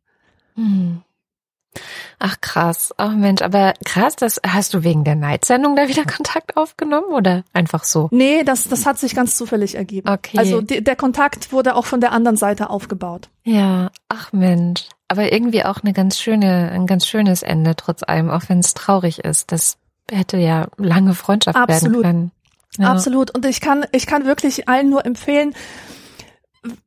Hm. 0.55 1.03
Ach 2.17 2.41
krass, 2.41 2.93
ach 2.97 3.13
Mensch, 3.13 3.41
aber 3.41 3.73
krass, 3.85 4.15
das 4.15 4.41
hast 4.45 4.73
du 4.73 4.83
wegen 4.83 5.03
der 5.03 5.15
Neidsendung 5.15 5.75
da 5.75 5.87
wieder 5.87 6.03
Kontakt 6.03 6.57
aufgenommen 6.57 7.13
oder 7.13 7.43
einfach 7.53 7.83
so? 7.83 8.09
Nee, 8.11 8.43
das, 8.43 8.67
das 8.67 8.85
hat 8.85 8.97
sich 8.97 9.15
ganz 9.15 9.37
zufällig 9.37 9.75
ergeben. 9.75 10.09
Okay. 10.09 10.37
Also 10.37 10.61
die, 10.61 10.83
der 10.83 10.95
Kontakt 10.95 11.51
wurde 11.51 11.75
auch 11.75 11.85
von 11.85 12.01
der 12.01 12.11
anderen 12.11 12.37
Seite 12.37 12.69
aufgebaut. 12.69 13.29
Ja, 13.43 13.91
ach 14.09 14.33
Mensch, 14.33 14.87
aber 15.07 15.31
irgendwie 15.31 15.63
auch 15.63 15.81
eine 15.83 15.93
ganz 15.93 16.19
schöne, 16.19 16.71
ein 16.71 16.87
ganz 16.87 17.07
schönes 17.07 17.43
Ende 17.43 17.75
trotz 17.75 18.03
allem, 18.03 18.29
auch 18.29 18.43
wenn 18.47 18.59
es 18.59 18.73
traurig 18.73 19.19
ist. 19.19 19.51
Das 19.51 19.77
hätte 20.11 20.37
ja 20.37 20.67
lange 20.77 21.13
Freundschaft 21.13 21.57
Absolut. 21.57 21.95
werden 21.95 22.01
können. 22.03 22.31
Ja. 22.77 22.91
Absolut. 22.91 23.31
Und 23.31 23.45
ich 23.45 23.61
kann, 23.61 23.85
ich 23.91 24.05
kann 24.05 24.25
wirklich 24.25 24.67
allen 24.67 24.89
nur 24.89 25.05
empfehlen, 25.05 25.53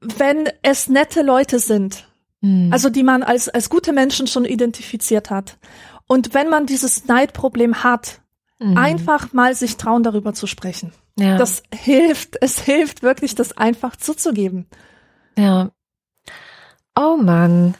wenn 0.00 0.48
es 0.62 0.88
nette 0.88 1.22
Leute 1.22 1.58
sind, 1.58 2.06
mhm. 2.40 2.72
also 2.72 2.90
die 2.90 3.02
man 3.02 3.22
als, 3.22 3.48
als 3.48 3.70
gute 3.70 3.92
Menschen 3.92 4.26
schon 4.26 4.44
identifiziert 4.44 5.30
hat. 5.30 5.58
Und 6.06 6.34
wenn 6.34 6.48
man 6.48 6.66
dieses 6.66 7.06
Neidproblem 7.06 7.82
hat, 7.82 8.20
mhm. 8.58 8.76
einfach 8.76 9.32
mal 9.32 9.54
sich 9.54 9.76
trauen, 9.76 10.02
darüber 10.02 10.34
zu 10.34 10.46
sprechen. 10.46 10.92
Ja. 11.18 11.36
Das 11.36 11.62
hilft, 11.74 12.36
es 12.40 12.60
hilft 12.60 13.02
wirklich, 13.02 13.34
das 13.34 13.56
einfach 13.56 13.96
zuzugeben. 13.96 14.66
Ja, 15.36 15.70
Oh 16.94 17.16
Mann. 17.16 17.74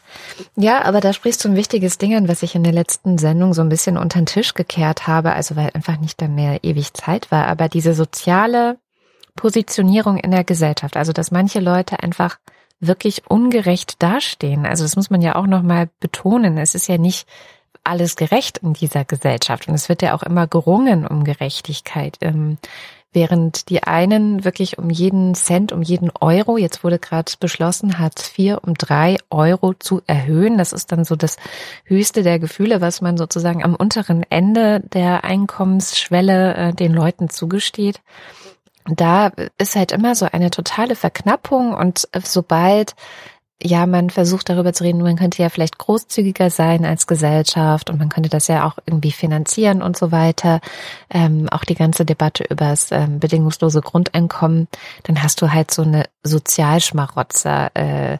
Ja, 0.57 0.83
aber 0.85 1.00
da 1.00 1.12
sprichst 1.12 1.45
du 1.45 1.49
ein 1.50 1.57
wichtiges 1.57 1.99
Ding 1.99 2.14
an, 2.14 2.28
was 2.28 2.42
ich 2.42 2.54
in 2.54 2.64
der 2.64 2.73
letzten 2.73 3.19
Sendung 3.19 3.52
so 3.52 3.61
ein 3.61 3.69
bisschen 3.69 3.99
unter 3.99 4.19
den 4.19 4.26
Tisch 4.26 4.54
gekehrt 4.54 5.07
habe, 5.07 5.33
also 5.35 5.54
weil 5.54 5.71
einfach 5.75 5.99
nicht 5.99 6.21
dann 6.23 6.35
mehr 6.35 6.64
ewig 6.64 6.95
Zeit 6.95 7.31
war, 7.31 7.47
aber 7.47 7.69
diese 7.69 7.92
soziale 7.92 8.78
Positionierung 9.37 10.16
in 10.16 10.31
der 10.31 10.45
Gesellschaft, 10.45 10.97
also 10.97 11.12
dass 11.12 11.31
manche 11.31 11.61
Leute 11.61 12.02
einfach 12.02 12.38
wirklich 12.81 13.23
ungerecht 13.28 14.02
dastehen. 14.02 14.66
Also 14.66 14.85
das 14.85 14.97
muss 14.97 15.11
man 15.11 15.23
ja 15.23 15.37
auch 15.37 15.47
nochmal 15.47 15.88
betonen. 16.00 16.59
Es 16.59 16.75
ist 16.75 16.88
ja 16.88 16.99
nicht 16.99 17.28
alles 17.85 18.17
gerecht 18.17 18.59
in 18.59 18.73
dieser 18.73 19.05
Gesellschaft 19.05 19.69
und 19.69 19.75
es 19.75 19.89
wird 19.89 20.03
ja 20.03 20.15
auch 20.15 20.23
immer 20.23 20.47
gerungen 20.47 21.07
um 21.07 21.25
Gerechtigkeit. 21.25 22.19
Ähm, 22.21 22.59
Während 23.15 23.69
die 23.69 23.83
einen 23.83 24.43
wirklich 24.43 24.79
um 24.79 24.89
jeden 24.89 25.35
Cent, 25.35 25.71
um 25.71 25.83
jeden 25.83 26.11
Euro, 26.21 26.57
jetzt 26.57 26.83
wurde 26.83 26.99
gerade 26.99 27.31
beschlossen, 27.39 27.99
Hartz 27.99 28.33
IV 28.39 28.57
um 28.62 28.73
drei 28.73 29.19
Euro 29.29 29.75
zu 29.75 30.01
erhöhen. 30.07 30.57
Das 30.57 30.73
ist 30.73 30.93
dann 30.93 31.05
so 31.05 31.15
das 31.15 31.37
höchste 31.85 32.23
der 32.23 32.39
Gefühle, 32.39 32.81
was 32.81 33.03
man 33.03 33.19
sozusagen 33.19 33.62
am 33.62 33.75
unteren 33.75 34.25
Ende 34.31 34.81
der 34.81 35.25
Einkommensschwelle 35.25 36.55
äh, 36.55 36.73
den 36.73 36.95
Leuten 36.95 37.29
zugesteht. 37.29 38.01
Da 38.87 39.31
ist 39.59 39.77
halt 39.77 39.93
immer 39.93 40.15
so 40.15 40.27
eine 40.33 40.51
totale 40.51 40.97
Verknappung 40.97 41.75
und 41.75 42.09
sobald 42.25 42.95
ja, 43.62 43.87
man 43.87 44.11
versucht 44.11 44.49
darüber 44.49 44.73
zu 44.73 44.85
reden, 44.85 45.02
man 45.02 45.16
könnte 45.16 45.42
ja 45.42 45.49
vielleicht 45.49 45.78
großzügiger 45.78 46.50
sein 46.50 46.85
als 46.85 47.07
Gesellschaft 47.07 47.90
und 47.90 47.99
man 47.99 48.09
könnte 48.09 48.28
das 48.28 48.49
ja 48.49 48.66
auch 48.66 48.78
irgendwie 48.87 49.12
finanzieren 49.12 49.83
und 49.83 49.97
so 49.97 50.12
weiter. 50.12 50.61
Ähm, 51.11 51.49
auch 51.50 51.64
die 51.64 51.75
ganze 51.75 52.04
Debatte 52.04 52.45
über 52.45 52.69
das 52.69 52.90
ähm, 52.92 53.21
bedingungslose 53.21 53.81
Grundeinkommen, 53.81 54.69
dann 55.04 55.23
hast 55.23 55.40
du 55.42 55.52
halt 55.52 55.71
so 55.71 55.83
eine 55.83 56.04
Sozialschmarotzer. 56.23 57.71
Äh, 57.75 58.19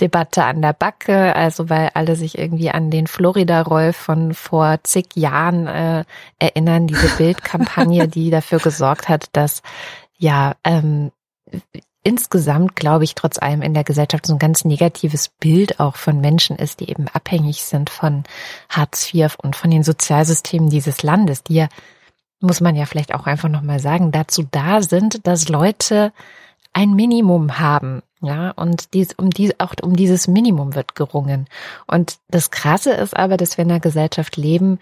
Debatte 0.00 0.42
an 0.42 0.60
der 0.60 0.72
Backe, 0.72 1.36
also 1.36 1.70
weil 1.70 1.90
alle 1.94 2.16
sich 2.16 2.36
irgendwie 2.36 2.68
an 2.70 2.90
den 2.90 3.06
Florida-Rolf 3.06 3.96
von 3.96 4.34
vor 4.34 4.80
zig 4.82 5.06
Jahren 5.14 5.68
äh, 5.68 6.04
erinnern, 6.40 6.88
diese 6.88 7.08
Bildkampagne, 7.16 8.08
die 8.08 8.30
dafür 8.30 8.58
gesorgt 8.58 9.08
hat, 9.08 9.28
dass 9.32 9.62
ja 10.18 10.56
ähm, 10.64 11.12
insgesamt, 12.04 12.76
glaube 12.76 13.04
ich, 13.04 13.14
trotz 13.14 13.38
allem 13.38 13.62
in 13.62 13.74
der 13.74 13.82
Gesellschaft 13.82 14.26
so 14.26 14.34
ein 14.34 14.38
ganz 14.38 14.64
negatives 14.64 15.28
Bild 15.28 15.80
auch 15.80 15.96
von 15.96 16.20
Menschen 16.20 16.56
ist, 16.56 16.80
die 16.80 16.90
eben 16.90 17.08
abhängig 17.08 17.64
sind 17.64 17.90
von 17.90 18.24
Hartz 18.68 19.12
IV 19.12 19.36
und 19.42 19.56
von 19.56 19.70
den 19.70 19.82
Sozialsystemen 19.82 20.68
dieses 20.68 21.02
Landes, 21.02 21.42
die 21.42 21.54
ja, 21.54 21.68
muss 22.40 22.60
man 22.60 22.76
ja 22.76 22.84
vielleicht 22.84 23.14
auch 23.14 23.26
einfach 23.26 23.48
nochmal 23.48 23.80
sagen, 23.80 24.12
dazu 24.12 24.46
da 24.50 24.82
sind, 24.82 25.26
dass 25.26 25.48
Leute 25.48 26.12
ein 26.74 26.94
Minimum 26.94 27.58
haben. 27.58 28.02
Ja, 28.20 28.50
und 28.52 28.94
dies, 28.94 29.12
um 29.14 29.30
die, 29.30 29.58
auch 29.60 29.74
um 29.82 29.96
dieses 29.96 30.28
Minimum 30.28 30.74
wird 30.74 30.94
gerungen. 30.94 31.46
Und 31.86 32.16
das 32.28 32.50
Krasse 32.50 32.92
ist 32.92 33.16
aber, 33.16 33.36
dass 33.36 33.58
wir 33.58 33.64
in 33.64 33.70
einer 33.70 33.80
Gesellschaft 33.80 34.36
leben, 34.36 34.78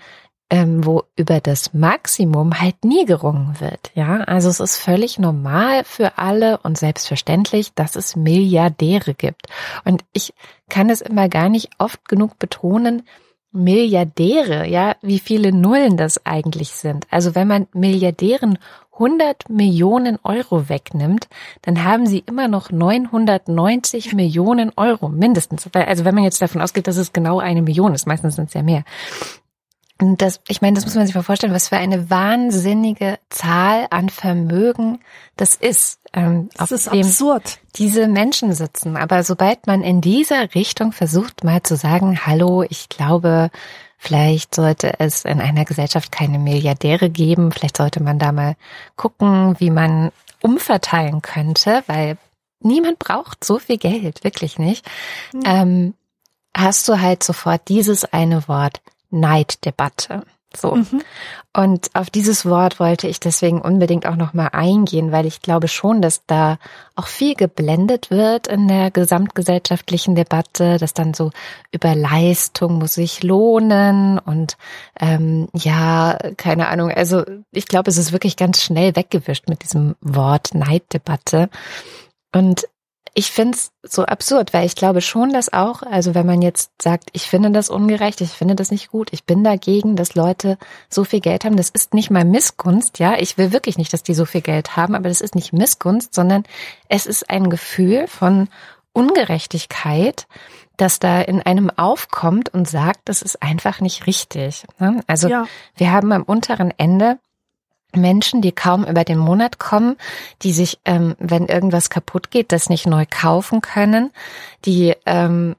ähm, 0.52 0.84
wo 0.84 1.04
über 1.16 1.40
das 1.40 1.72
Maximum 1.72 2.60
halt 2.60 2.84
nie 2.84 3.06
gerungen 3.06 3.56
wird. 3.58 3.90
Ja, 3.94 4.18
also 4.18 4.50
es 4.50 4.60
ist 4.60 4.76
völlig 4.76 5.18
normal 5.18 5.82
für 5.84 6.18
alle 6.18 6.58
und 6.58 6.76
selbstverständlich, 6.76 7.72
dass 7.72 7.96
es 7.96 8.16
Milliardäre 8.16 9.14
gibt. 9.14 9.46
Und 9.86 10.04
ich 10.12 10.34
kann 10.68 10.90
es 10.90 11.00
immer 11.00 11.30
gar 11.30 11.48
nicht 11.48 11.70
oft 11.78 12.06
genug 12.06 12.38
betonen, 12.38 13.04
Milliardäre, 13.50 14.66
ja, 14.66 14.96
wie 15.00 15.18
viele 15.20 15.52
Nullen 15.52 15.96
das 15.96 16.24
eigentlich 16.26 16.72
sind. 16.72 17.06
Also 17.10 17.34
wenn 17.34 17.48
man 17.48 17.66
Milliardären 17.72 18.58
100 18.92 19.48
Millionen 19.48 20.18
Euro 20.22 20.68
wegnimmt, 20.68 21.28
dann 21.62 21.82
haben 21.82 22.06
sie 22.06 22.24
immer 22.26 22.48
noch 22.48 22.70
990 22.70 24.12
Millionen 24.12 24.70
Euro 24.76 25.08
mindestens. 25.08 25.66
Also 25.74 26.04
wenn 26.04 26.14
man 26.14 26.24
jetzt 26.24 26.42
davon 26.42 26.60
ausgeht, 26.60 26.86
dass 26.86 26.98
es 26.98 27.14
genau 27.14 27.40
eine 27.40 27.62
Million 27.62 27.94
ist, 27.94 28.06
meistens 28.06 28.36
sind 28.36 28.48
es 28.48 28.54
ja 28.54 28.62
mehr. 28.62 28.84
Das, 30.02 30.40
ich 30.48 30.60
meine, 30.60 30.74
das 30.74 30.84
muss 30.84 30.96
man 30.96 31.06
sich 31.06 31.14
mal 31.14 31.22
vorstellen, 31.22 31.54
was 31.54 31.68
für 31.68 31.76
eine 31.76 32.10
wahnsinnige 32.10 33.18
Zahl 33.30 33.86
an 33.90 34.08
Vermögen 34.08 35.00
das 35.36 35.54
ist. 35.54 36.00
Ähm, 36.12 36.50
das 36.56 36.72
ist 36.72 36.88
absurd. 36.88 37.60
Diese 37.76 38.08
Menschen 38.08 38.52
sitzen. 38.52 38.96
Aber 38.96 39.22
sobald 39.22 39.66
man 39.66 39.82
in 39.82 40.00
dieser 40.00 40.54
Richtung 40.54 40.92
versucht, 40.92 41.44
mal 41.44 41.62
zu 41.62 41.76
sagen, 41.76 42.26
hallo, 42.26 42.64
ich 42.68 42.88
glaube, 42.88 43.50
vielleicht 43.96 44.56
sollte 44.56 44.98
es 44.98 45.24
in 45.24 45.40
einer 45.40 45.64
Gesellschaft 45.64 46.10
keine 46.10 46.40
Milliardäre 46.40 47.08
geben, 47.08 47.52
vielleicht 47.52 47.76
sollte 47.76 48.02
man 48.02 48.18
da 48.18 48.32
mal 48.32 48.56
gucken, 48.96 49.54
wie 49.60 49.70
man 49.70 50.10
umverteilen 50.40 51.22
könnte, 51.22 51.84
weil 51.86 52.18
niemand 52.58 52.98
braucht 52.98 53.44
so 53.44 53.60
viel 53.60 53.78
Geld, 53.78 54.24
wirklich 54.24 54.58
nicht. 54.58 54.84
Mhm. 55.32 55.42
Ähm, 55.44 55.94
hast 56.56 56.88
du 56.88 57.00
halt 57.00 57.22
sofort 57.22 57.68
dieses 57.68 58.04
eine 58.04 58.48
Wort 58.48 58.80
Neiddebatte. 59.12 60.24
So. 60.56 60.76
Mhm. 60.76 61.02
Und 61.54 61.90
auf 61.94 62.10
dieses 62.10 62.46
Wort 62.46 62.80
wollte 62.80 63.08
ich 63.08 63.20
deswegen 63.20 63.60
unbedingt 63.60 64.06
auch 64.06 64.16
nochmal 64.16 64.50
eingehen, 64.52 65.12
weil 65.12 65.26
ich 65.26 65.42
glaube 65.42 65.68
schon, 65.68 66.00
dass 66.00 66.24
da 66.26 66.58
auch 66.94 67.06
viel 67.06 67.34
geblendet 67.34 68.10
wird 68.10 68.46
in 68.46 68.68
der 68.68 68.90
gesamtgesellschaftlichen 68.90 70.14
Debatte, 70.14 70.78
dass 70.78 70.94
dann 70.94 71.14
so 71.14 71.30
über 71.72 71.94
Leistung 71.94 72.78
muss 72.78 72.94
sich 72.94 73.22
lohnen 73.22 74.18
und 74.18 74.56
ähm, 74.98 75.48
ja, 75.54 76.18
keine 76.36 76.68
Ahnung. 76.68 76.90
Also 76.90 77.24
ich 77.50 77.66
glaube, 77.66 77.90
es 77.90 77.98
ist 77.98 78.12
wirklich 78.12 78.36
ganz 78.36 78.62
schnell 78.62 78.96
weggewischt 78.96 79.48
mit 79.48 79.62
diesem 79.62 79.94
Wort 80.00 80.54
Neiddebatte. 80.54 81.48
Und 82.34 82.66
ich 83.14 83.30
finde 83.30 83.56
es 83.56 83.72
so 83.82 84.04
absurd, 84.04 84.54
weil 84.54 84.64
ich 84.64 84.74
glaube 84.74 85.02
schon, 85.02 85.32
dass 85.32 85.52
auch, 85.52 85.82
also 85.82 86.14
wenn 86.14 86.26
man 86.26 86.40
jetzt 86.40 86.70
sagt, 86.80 87.10
ich 87.12 87.24
finde 87.28 87.50
das 87.50 87.68
ungerecht, 87.68 88.20
ich 88.22 88.30
finde 88.30 88.54
das 88.54 88.70
nicht 88.70 88.90
gut, 88.90 89.12
ich 89.12 89.24
bin 89.24 89.44
dagegen, 89.44 89.96
dass 89.96 90.14
Leute 90.14 90.56
so 90.88 91.04
viel 91.04 91.20
Geld 91.20 91.44
haben, 91.44 91.56
das 91.56 91.68
ist 91.68 91.92
nicht 91.92 92.10
mal 92.10 92.24
Missgunst, 92.24 92.98
ja, 92.98 93.18
ich 93.18 93.36
will 93.36 93.52
wirklich 93.52 93.76
nicht, 93.76 93.92
dass 93.92 94.02
die 94.02 94.14
so 94.14 94.24
viel 94.24 94.40
Geld 94.40 94.76
haben, 94.76 94.94
aber 94.94 95.08
das 95.08 95.20
ist 95.20 95.34
nicht 95.34 95.52
Missgunst, 95.52 96.14
sondern 96.14 96.44
es 96.88 97.06
ist 97.06 97.28
ein 97.28 97.50
Gefühl 97.50 98.06
von 98.06 98.48
Ungerechtigkeit, 98.94 100.26
das 100.76 100.98
da 100.98 101.20
in 101.20 101.42
einem 101.42 101.70
aufkommt 101.70 102.48
und 102.54 102.68
sagt, 102.68 103.00
das 103.04 103.20
ist 103.20 103.42
einfach 103.42 103.80
nicht 103.80 104.06
richtig. 104.06 104.64
Ne? 104.78 105.02
Also 105.06 105.28
ja. 105.28 105.46
wir 105.76 105.92
haben 105.92 106.12
am 106.12 106.22
unteren 106.22 106.72
Ende 106.76 107.18
Menschen, 107.94 108.42
die 108.42 108.52
kaum 108.52 108.84
über 108.84 109.04
den 109.04 109.18
Monat 109.18 109.58
kommen, 109.58 109.96
die 110.42 110.52
sich, 110.52 110.78
ähm, 110.84 111.14
wenn 111.18 111.46
irgendwas 111.46 111.90
kaputt 111.90 112.30
geht, 112.30 112.52
das 112.52 112.68
nicht 112.68 112.86
neu 112.86 113.04
kaufen 113.08 113.60
können, 113.60 114.10
die 114.64 114.94
ähm, 115.06 115.56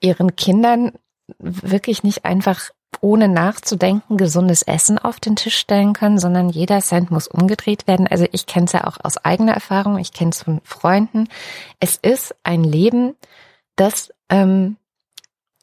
ihren 0.00 0.36
Kindern 0.36 0.92
wirklich 1.38 2.02
nicht 2.02 2.24
einfach 2.24 2.70
ohne 3.00 3.28
nachzudenken 3.28 4.16
gesundes 4.16 4.62
Essen 4.62 4.98
auf 4.98 5.18
den 5.18 5.34
Tisch 5.34 5.56
stellen 5.56 5.92
können, 5.92 6.18
sondern 6.18 6.48
jeder 6.48 6.80
Cent 6.80 7.10
muss 7.10 7.26
umgedreht 7.26 7.86
werden. 7.88 8.06
Also 8.06 8.26
ich 8.32 8.46
kenne 8.46 8.66
es 8.66 8.72
ja 8.72 8.86
auch 8.86 8.98
aus 9.02 9.18
eigener 9.18 9.52
Erfahrung, 9.52 9.98
ich 9.98 10.12
kenne 10.12 10.30
es 10.30 10.42
von 10.42 10.60
Freunden. 10.62 11.28
Es 11.80 11.96
ist 11.96 12.34
ein 12.44 12.62
Leben, 12.62 13.16
das 13.76 14.12
ähm, 14.28 14.76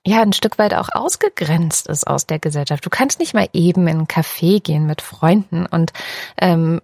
ja 0.06 0.22
ein 0.22 0.34
Stück 0.34 0.58
weit 0.58 0.74
auch 0.74 0.90
ausgegrenzt 0.92 1.88
ist 1.88 2.08
aus 2.08 2.26
der 2.26 2.40
Gesellschaft. 2.40 2.86
Du 2.86 2.90
kannst 2.90 3.20
nicht 3.20 3.34
mal 3.34 3.50
eben 3.54 3.88
in 3.88 4.00
ein 4.00 4.08
Café 4.08 4.62
gehen 4.62 4.86
mit 4.86 5.02
Freunden 5.02 5.66
und 5.66 5.92
ähm, 6.38 6.82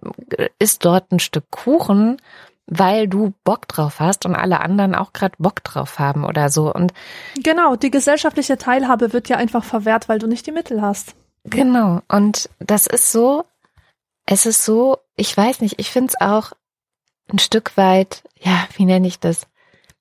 isst 0.58 0.84
dort 0.84 1.10
ein 1.12 1.18
Stück 1.18 1.50
Kuchen, 1.50 2.18
weil 2.66 3.08
du 3.08 3.32
Bock 3.44 3.68
drauf 3.68 4.00
hast 4.00 4.26
und 4.26 4.34
alle 4.34 4.60
anderen 4.60 4.94
auch 4.94 5.12
gerade 5.12 5.36
Bock 5.38 5.62
drauf 5.64 5.98
haben 5.98 6.24
oder 6.24 6.50
so. 6.50 6.72
Und 6.72 6.92
genau, 7.42 7.76
die 7.76 7.90
gesellschaftliche 7.90 8.58
Teilhabe 8.58 9.12
wird 9.12 9.28
ja 9.28 9.36
einfach 9.36 9.64
verwehrt, 9.64 10.08
weil 10.08 10.18
du 10.18 10.26
nicht 10.26 10.46
die 10.46 10.52
Mittel 10.52 10.82
hast. 10.82 11.14
Genau. 11.44 12.00
Und 12.08 12.50
das 12.58 12.86
ist 12.86 13.12
so, 13.12 13.44
es 14.26 14.46
ist 14.46 14.64
so, 14.64 14.98
ich 15.16 15.34
weiß 15.36 15.60
nicht, 15.60 15.78
ich 15.78 15.90
finde 15.90 16.12
es 16.12 16.20
auch 16.20 16.52
ein 17.30 17.38
Stück 17.38 17.76
weit, 17.76 18.22
ja, 18.40 18.66
wie 18.76 18.84
nenne 18.84 19.06
ich 19.06 19.20
das? 19.20 19.46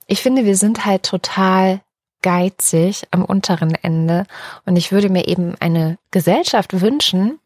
Ich 0.07 0.21
finde, 0.21 0.45
wir 0.45 0.55
sind 0.55 0.85
halt 0.85 1.03
total 1.03 1.81
geizig 2.25 3.03
am 3.11 3.23
unteren 3.23 3.75
Ende. 3.75 4.25
Und 4.65 4.77
ich 4.77 4.91
würde 4.91 5.09
mir 5.09 5.27
eben 5.27 5.53
eine 5.59 5.99
Gesellschaft 6.09 6.81
wünschen, 6.81 7.37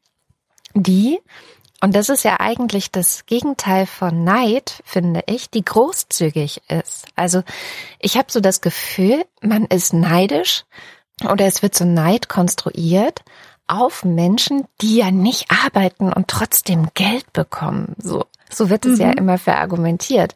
die, 0.73 1.19
und 1.81 1.95
das 1.97 2.07
ist 2.07 2.23
ja 2.23 2.39
eigentlich 2.39 2.89
das 2.89 3.25
Gegenteil 3.25 3.85
von 3.85 4.23
Neid, 4.23 4.81
finde 4.85 5.23
ich, 5.25 5.49
die 5.49 5.65
großzügig 5.65 6.61
ist. 6.69 7.07
Also 7.17 7.43
ich 7.99 8.15
habe 8.15 8.31
so 8.31 8.39
das 8.39 8.61
Gefühl, 8.61 9.25
man 9.41 9.65
ist 9.65 9.93
neidisch 9.93 10.63
oder 11.29 11.45
es 11.45 11.61
wird 11.61 11.75
so 11.75 11.83
Neid 11.83 12.29
konstruiert 12.29 13.25
auf 13.67 14.05
Menschen, 14.05 14.65
die 14.79 14.95
ja 14.95 15.11
nicht 15.11 15.51
arbeiten 15.51 16.13
und 16.13 16.29
trotzdem 16.29 16.87
Geld 16.93 17.33
bekommen. 17.33 17.95
So, 17.97 18.25
so 18.49 18.69
wird 18.69 18.85
es 18.85 18.97
mhm. 18.97 19.03
ja 19.03 19.11
immer 19.11 19.37
verargumentiert. 19.37 20.35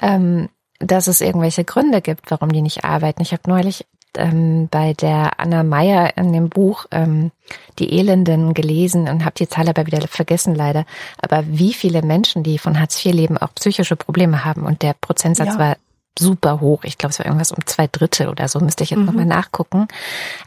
Ähm, 0.00 0.48
dass 0.82 1.06
es 1.06 1.20
irgendwelche 1.20 1.64
Gründe 1.64 2.00
gibt, 2.00 2.30
warum 2.30 2.50
die 2.50 2.62
nicht 2.62 2.84
arbeiten. 2.84 3.22
Ich 3.22 3.32
habe 3.32 3.42
neulich 3.46 3.86
ähm, 4.16 4.68
bei 4.70 4.92
der 4.92 5.40
Anna 5.40 5.62
Meyer 5.62 6.16
in 6.16 6.32
dem 6.32 6.48
Buch 6.48 6.86
ähm, 6.90 7.30
Die 7.78 7.98
Elenden 7.98 8.54
gelesen 8.54 9.08
und 9.08 9.24
habe 9.24 9.34
die 9.38 9.48
Zahl 9.48 9.68
aber 9.68 9.86
wieder 9.86 10.06
vergessen 10.08 10.54
leider. 10.54 10.84
Aber 11.18 11.44
wie 11.46 11.72
viele 11.72 12.02
Menschen, 12.02 12.42
die 12.42 12.58
von 12.58 12.78
Hartz 12.78 13.04
IV 13.04 13.14
leben, 13.14 13.38
auch 13.38 13.54
psychische 13.54 13.96
Probleme 13.96 14.44
haben 14.44 14.64
und 14.64 14.82
der 14.82 14.94
Prozentsatz 14.94 15.54
ja. 15.54 15.58
war 15.58 15.76
super 16.18 16.60
hoch. 16.60 16.84
Ich 16.84 16.98
glaube, 16.98 17.12
es 17.12 17.18
war 17.18 17.26
irgendwas 17.26 17.52
um 17.52 17.64
zwei 17.66 17.86
Drittel 17.86 18.28
oder 18.28 18.48
so, 18.48 18.60
müsste 18.60 18.84
ich 18.84 18.90
jetzt 18.90 18.98
mhm. 18.98 19.06
nochmal 19.06 19.24
nachgucken. 19.24 19.88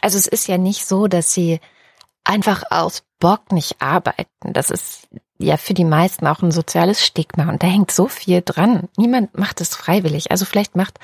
Also 0.02 0.18
es 0.18 0.28
ist 0.28 0.48
ja 0.48 0.58
nicht 0.58 0.86
so, 0.86 1.08
dass 1.08 1.34
sie 1.34 1.60
einfach 2.24 2.64
aus 2.70 3.04
Bock 3.20 3.52
nicht 3.52 3.82
arbeiten. 3.82 4.54
Das 4.54 4.70
ist 4.70 5.08
ja 5.38 5.58
für 5.58 5.74
die 5.74 5.86
meisten 5.86 6.28
auch 6.28 6.42
ein 6.42 6.52
soziales 6.52 7.06
Stigma 7.06 7.50
und 7.50 7.62
da 7.62 7.68
hängt 7.68 7.92
so 7.92 8.08
viel 8.08 8.42
dran. 8.44 8.88
Niemand 8.98 9.38
macht 9.38 9.62
es 9.62 9.76
freiwillig. 9.76 10.32
Also 10.32 10.46
vielleicht 10.46 10.76
macht 10.76 11.00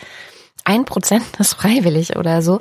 ein 0.63 0.86
Prozent 0.86 1.26
das 1.38 1.54
freiwillig 1.54 2.15
oder 2.15 2.41
so, 2.41 2.60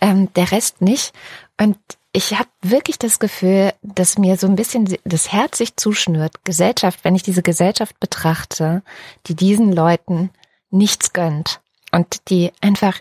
ähm, 0.00 0.32
der 0.34 0.52
Rest 0.52 0.80
nicht. 0.80 1.12
Und 1.58 1.78
ich 2.12 2.38
habe 2.38 2.48
wirklich 2.62 2.98
das 2.98 3.18
Gefühl, 3.18 3.72
dass 3.82 4.18
mir 4.18 4.36
so 4.36 4.46
ein 4.46 4.56
bisschen 4.56 4.96
das 5.04 5.30
Herz 5.30 5.58
sich 5.58 5.76
zuschnürt. 5.76 6.44
Gesellschaft, 6.44 7.00
wenn 7.04 7.14
ich 7.14 7.22
diese 7.22 7.42
Gesellschaft 7.42 8.00
betrachte, 8.00 8.82
die 9.26 9.36
diesen 9.36 9.72
Leuten 9.72 10.30
nichts 10.70 11.12
gönnt 11.12 11.60
und 11.92 12.28
die 12.28 12.52
einfach 12.60 13.00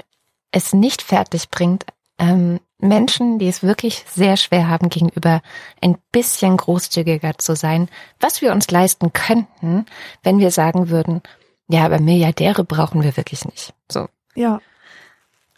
es 0.52 0.74
nicht 0.74 1.02
fertig 1.02 1.50
bringt, 1.50 1.86
ähm, 2.20 2.60
Menschen, 2.80 3.40
die 3.40 3.48
es 3.48 3.62
wirklich 3.62 4.06
sehr 4.10 4.38
schwer 4.38 4.70
haben, 4.70 4.90
gegenüber 4.90 5.42
ein 5.82 5.98
bisschen 6.12 6.58
großzügiger 6.58 7.38
zu 7.38 7.56
sein, 7.56 7.90
was 8.20 8.42
wir 8.42 8.52
uns 8.52 8.72
leisten 8.72 9.14
könnten, 9.14 9.86
wenn 10.24 10.40
wir 10.40 10.52
sagen 10.52 10.90
würden, 10.90 11.22
ja, 11.68 11.86
aber 11.86 12.00
Milliardäre 12.00 12.64
brauchen 12.64 13.04
wir 13.04 13.16
wirklich 13.16 13.46
nicht. 13.46 13.74
So. 13.92 14.08
Ja. 14.34 14.60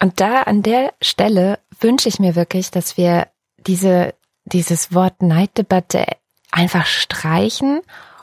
Und 0.01 0.19
da 0.19 0.41
an 0.41 0.63
der 0.63 0.93
Stelle 1.01 1.59
wünsche 1.79 2.09
ich 2.09 2.19
mir 2.19 2.35
wirklich, 2.35 2.71
dass 2.71 2.97
wir 2.97 3.27
diese, 3.57 4.13
dieses 4.45 4.93
Wort 4.93 5.21
Neiddebatte 5.21 6.05
einfach 6.51 6.85
streichen 6.85 7.81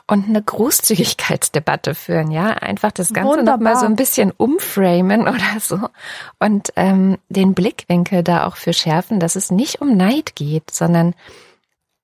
und 0.09 0.27
eine 0.27 0.41
Großzügigkeitsdebatte 0.41 1.93
führen, 1.93 2.31
ja, 2.31 2.49
einfach 2.49 2.91
das 2.91 3.13
Ganze 3.13 3.43
nochmal 3.43 3.77
so 3.77 3.85
ein 3.85 3.95
bisschen 3.95 4.31
umframen 4.31 5.21
oder 5.27 5.59
so 5.59 5.79
und 6.39 6.73
ähm, 6.75 7.17
den 7.29 7.53
Blickwinkel 7.53 8.23
da 8.23 8.47
auch 8.47 8.55
für 8.55 8.73
schärfen, 8.73 9.19
dass 9.19 9.35
es 9.35 9.51
nicht 9.51 9.81
um 9.81 9.95
Neid 9.95 10.35
geht, 10.35 10.71
sondern 10.71 11.13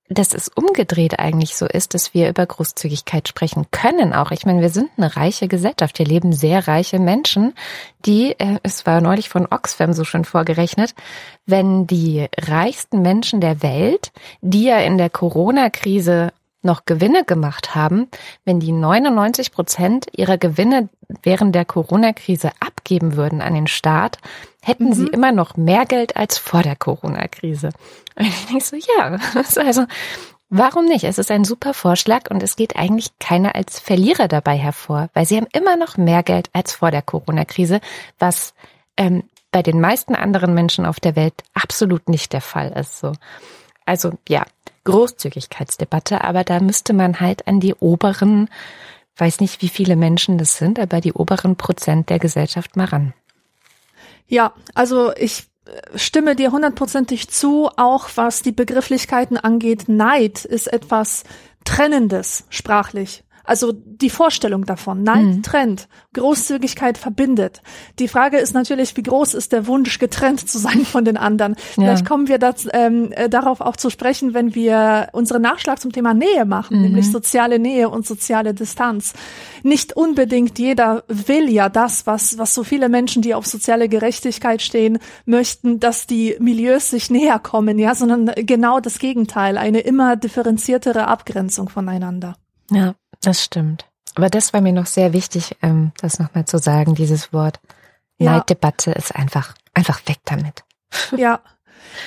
dass 0.08 0.34
es 0.34 0.46
umgedreht 0.46 1.18
eigentlich 1.18 1.56
so 1.56 1.66
ist, 1.66 1.94
dass 1.94 2.14
wir 2.14 2.28
über 2.28 2.46
Großzügigkeit 2.46 3.26
sprechen 3.26 3.66
können 3.72 4.12
auch. 4.12 4.30
Ich 4.30 4.46
meine, 4.46 4.60
wir 4.60 4.68
sind 4.68 4.90
eine 4.96 5.16
reiche 5.16 5.48
Gesellschaft. 5.48 5.96
Hier 5.96 6.06
leben 6.06 6.32
sehr 6.32 6.68
reiche 6.68 7.00
Menschen, 7.00 7.54
die, 8.04 8.38
äh, 8.38 8.60
es 8.62 8.86
war 8.86 9.00
neulich 9.00 9.28
von 9.28 9.48
Oxfam 9.50 9.92
so 9.92 10.04
schön 10.04 10.24
vorgerechnet, 10.24 10.94
wenn 11.44 11.88
die 11.88 12.28
reichsten 12.38 13.02
Menschen 13.02 13.40
der 13.40 13.64
Welt, 13.64 14.12
die 14.42 14.64
ja 14.64 14.78
in 14.78 14.96
der 14.96 15.10
Corona-Krise 15.10 16.32
noch 16.66 16.84
Gewinne 16.84 17.24
gemacht 17.24 17.74
haben, 17.74 18.08
wenn 18.44 18.60
die 18.60 18.72
99 18.72 19.52
Prozent 19.52 20.06
ihrer 20.12 20.36
Gewinne 20.36 20.90
während 21.22 21.54
der 21.54 21.64
Corona-Krise 21.64 22.50
abgeben 22.60 23.16
würden 23.16 23.40
an 23.40 23.54
den 23.54 23.66
Staat, 23.66 24.18
hätten 24.62 24.88
mhm. 24.88 24.92
sie 24.92 25.06
immer 25.06 25.32
noch 25.32 25.56
mehr 25.56 25.86
Geld 25.86 26.16
als 26.16 26.36
vor 26.36 26.62
der 26.62 26.76
Corona-Krise. 26.76 27.70
Und 28.16 28.26
ich 28.26 28.46
denke 28.46 28.64
so, 28.64 28.76
ja, 28.76 29.18
also 29.64 29.86
warum 30.50 30.84
nicht? 30.84 31.04
Es 31.04 31.18
ist 31.18 31.30
ein 31.30 31.44
super 31.44 31.72
Vorschlag 31.72 32.30
und 32.30 32.42
es 32.42 32.56
geht 32.56 32.76
eigentlich 32.76 33.18
keiner 33.18 33.54
als 33.54 33.80
Verlierer 33.80 34.28
dabei 34.28 34.56
hervor, 34.56 35.08
weil 35.14 35.26
sie 35.26 35.36
haben 35.36 35.48
immer 35.52 35.76
noch 35.76 35.96
mehr 35.96 36.22
Geld 36.22 36.50
als 36.52 36.72
vor 36.72 36.90
der 36.90 37.02
Corona-Krise, 37.02 37.80
was 38.18 38.54
ähm, 38.96 39.22
bei 39.52 39.62
den 39.62 39.80
meisten 39.80 40.14
anderen 40.14 40.52
Menschen 40.52 40.84
auf 40.84 41.00
der 41.00 41.16
Welt 41.16 41.34
absolut 41.54 42.08
nicht 42.08 42.32
der 42.32 42.42
Fall 42.42 42.72
ist. 42.72 42.98
So. 42.98 43.12
Also 43.86 44.12
ja, 44.28 44.44
Großzügigkeitsdebatte, 44.86 46.24
aber 46.24 46.44
da 46.44 46.60
müsste 46.60 46.94
man 46.94 47.20
halt 47.20 47.46
an 47.46 47.60
die 47.60 47.74
oberen, 47.74 48.48
weiß 49.16 49.40
nicht, 49.40 49.60
wie 49.60 49.68
viele 49.68 49.96
Menschen 49.96 50.38
das 50.38 50.56
sind, 50.56 50.78
aber 50.78 51.02
die 51.02 51.12
oberen 51.12 51.56
Prozent 51.56 52.08
der 52.08 52.18
Gesellschaft 52.18 52.76
mal 52.76 52.86
ran. 52.86 53.12
Ja, 54.26 54.54
also 54.74 55.14
ich 55.14 55.44
äh, 55.66 55.98
stimme 55.98 56.34
dir 56.34 56.52
hundertprozentig 56.52 57.28
zu, 57.28 57.68
auch 57.76 58.08
was 58.14 58.42
die 58.42 58.52
Begrifflichkeiten 58.52 59.36
angeht. 59.36 59.88
Neid 59.88 60.44
ist 60.44 60.72
etwas 60.72 61.24
Trennendes 61.64 62.44
sprachlich. 62.48 63.22
Also 63.46 63.72
die 63.72 64.10
Vorstellung 64.10 64.66
davon. 64.66 65.02
Neid 65.02 65.24
Mhm. 65.24 65.42
trennt, 65.42 65.88
Großzügigkeit 66.14 66.98
verbindet. 66.98 67.62
Die 67.98 68.08
Frage 68.08 68.38
ist 68.38 68.54
natürlich, 68.54 68.96
wie 68.96 69.02
groß 69.02 69.34
ist 69.34 69.52
der 69.52 69.66
Wunsch, 69.66 69.98
getrennt 69.98 70.48
zu 70.48 70.58
sein 70.58 70.84
von 70.84 71.04
den 71.04 71.16
anderen. 71.16 71.56
Vielleicht 71.56 72.06
kommen 72.06 72.28
wir 72.28 72.38
das, 72.38 72.68
ähm, 72.72 73.12
äh, 73.12 73.28
darauf 73.28 73.60
auch 73.60 73.76
zu 73.76 73.90
sprechen, 73.90 74.34
wenn 74.34 74.54
wir 74.54 75.08
unseren 75.12 75.42
Nachschlag 75.42 75.80
zum 75.80 75.92
Thema 75.92 76.14
Nähe 76.14 76.44
machen, 76.44 76.82
nämlich 76.82 77.10
soziale 77.10 77.58
Nähe 77.58 77.88
und 77.88 78.06
soziale 78.06 78.54
Distanz. 78.54 79.14
Nicht 79.62 79.96
unbedingt 79.96 80.58
jeder 80.58 81.04
will 81.08 81.48
ja 81.50 81.68
das, 81.68 82.06
was, 82.06 82.38
was 82.38 82.54
so 82.54 82.64
viele 82.64 82.88
Menschen, 82.88 83.22
die 83.22 83.34
auf 83.34 83.46
soziale 83.46 83.88
Gerechtigkeit 83.88 84.62
stehen, 84.62 84.98
möchten, 85.24 85.80
dass 85.80 86.06
die 86.06 86.36
Milieus 86.38 86.90
sich 86.90 87.10
näher 87.10 87.38
kommen, 87.38 87.78
ja, 87.78 87.94
sondern 87.94 88.32
genau 88.36 88.80
das 88.80 88.98
Gegenteil, 88.98 89.58
eine 89.58 89.80
immer 89.80 90.16
differenziertere 90.16 91.06
Abgrenzung 91.06 91.68
voneinander. 91.68 92.36
Ja, 92.70 92.94
das 93.22 93.42
stimmt. 93.42 93.86
Aber 94.14 94.30
das 94.30 94.52
war 94.52 94.60
mir 94.60 94.72
noch 94.72 94.86
sehr 94.86 95.12
wichtig, 95.12 95.56
ähm, 95.62 95.92
das 95.98 96.18
nochmal 96.18 96.46
zu 96.46 96.58
sagen, 96.58 96.94
dieses 96.94 97.32
Wort. 97.32 97.60
Ja. 98.18 98.32
Neiddebatte 98.32 98.92
ist 98.92 99.14
einfach, 99.14 99.54
einfach 99.74 100.00
weg 100.06 100.18
damit. 100.24 100.64
Ja. 101.16 101.40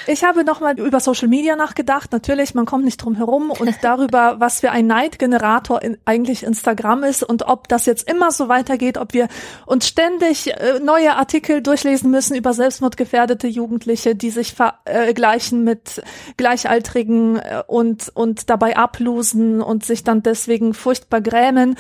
Ich 0.07 0.23
habe 0.23 0.43
nochmal 0.43 0.79
über 0.79 0.99
Social 0.99 1.27
Media 1.27 1.55
nachgedacht. 1.55 2.11
Natürlich, 2.11 2.55
man 2.55 2.65
kommt 2.65 2.85
nicht 2.85 2.97
drum 2.97 3.15
herum 3.15 3.51
und 3.51 3.75
darüber, 3.81 4.39
was 4.39 4.61
für 4.61 4.71
ein 4.71 4.87
Neidgenerator 4.87 5.81
in, 5.81 5.97
eigentlich 6.05 6.43
Instagram 6.43 7.03
ist 7.03 7.23
und 7.23 7.43
ob 7.47 7.67
das 7.67 7.85
jetzt 7.85 8.09
immer 8.09 8.31
so 8.31 8.49
weitergeht, 8.49 8.97
ob 8.97 9.13
wir 9.13 9.27
uns 9.65 9.87
ständig 9.87 10.53
äh, 10.53 10.79
neue 10.79 11.15
Artikel 11.15 11.61
durchlesen 11.61 12.11
müssen 12.11 12.35
über 12.35 12.53
selbstmordgefährdete 12.53 13.47
Jugendliche, 13.47 14.15
die 14.15 14.29
sich 14.29 14.53
vergleichen 14.53 15.63
mit 15.63 16.01
Gleichaltrigen 16.37 17.37
äh, 17.37 17.63
und, 17.67 18.11
und 18.13 18.49
dabei 18.49 18.77
ablosen 18.77 19.61
und 19.61 19.85
sich 19.85 20.03
dann 20.03 20.23
deswegen 20.23 20.73
furchtbar 20.73 21.21
grämen. 21.21 21.75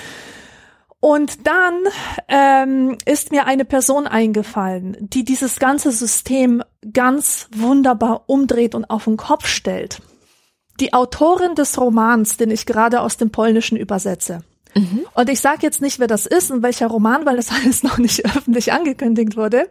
Und 1.01 1.47
dann 1.47 1.83
ähm, 2.27 2.97
ist 3.05 3.31
mir 3.31 3.45
eine 3.45 3.63
Person 3.63 4.05
eingefallen, 4.05 4.97
die 4.99 5.23
dieses 5.23 5.59
ganze 5.59 5.91
System 5.91 6.61
ganz 6.91 7.47
wunderbar 7.55 8.23
umdreht 8.27 8.75
und 8.75 8.85
auf 8.85 9.05
den 9.05 9.15
Kopf 9.15 9.47
stellt. 9.47 10.01
Die 10.81 10.93
Autorin 10.93 11.55
des 11.55 11.79
Romans, 11.79 12.37
den 12.37 12.51
ich 12.51 12.65
gerade 12.65 13.01
aus 13.01 13.17
dem 13.17 13.31
Polnischen 13.31 13.77
übersetze. 13.77 14.43
Und 15.13 15.29
ich 15.29 15.39
sage 15.39 15.59
jetzt 15.61 15.81
nicht, 15.81 15.99
wer 15.99 16.07
das 16.07 16.25
ist 16.25 16.51
und 16.51 16.63
welcher 16.63 16.87
Roman, 16.87 17.25
weil 17.25 17.37
das 17.37 17.51
alles 17.63 17.83
noch 17.83 17.97
nicht 17.97 18.25
öffentlich 18.25 18.71
angekündigt 18.71 19.35
wurde. 19.35 19.69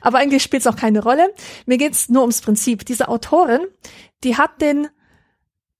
Aber 0.00 0.18
eigentlich 0.18 0.42
spielt 0.42 0.62
es 0.62 0.66
auch 0.66 0.76
keine 0.76 1.02
Rolle. 1.02 1.32
Mir 1.66 1.78
geht's 1.78 2.08
nur 2.08 2.22
ums 2.22 2.40
Prinzip. 2.40 2.86
Diese 2.86 3.08
Autorin, 3.08 3.60
die 4.24 4.36
hat 4.36 4.60
den 4.60 4.88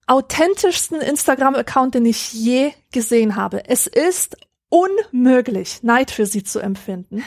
authentischsten 0.06 1.00
Instagram-Account, 1.00 1.94
den 1.94 2.06
ich 2.06 2.32
je 2.32 2.72
gesehen 2.92 3.36
habe. 3.36 3.68
Es 3.68 3.86
ist 3.86 4.36
unmöglich, 4.68 5.82
Neid 5.82 6.10
für 6.10 6.26
sie 6.26 6.42
zu 6.42 6.60
empfinden, 6.60 7.24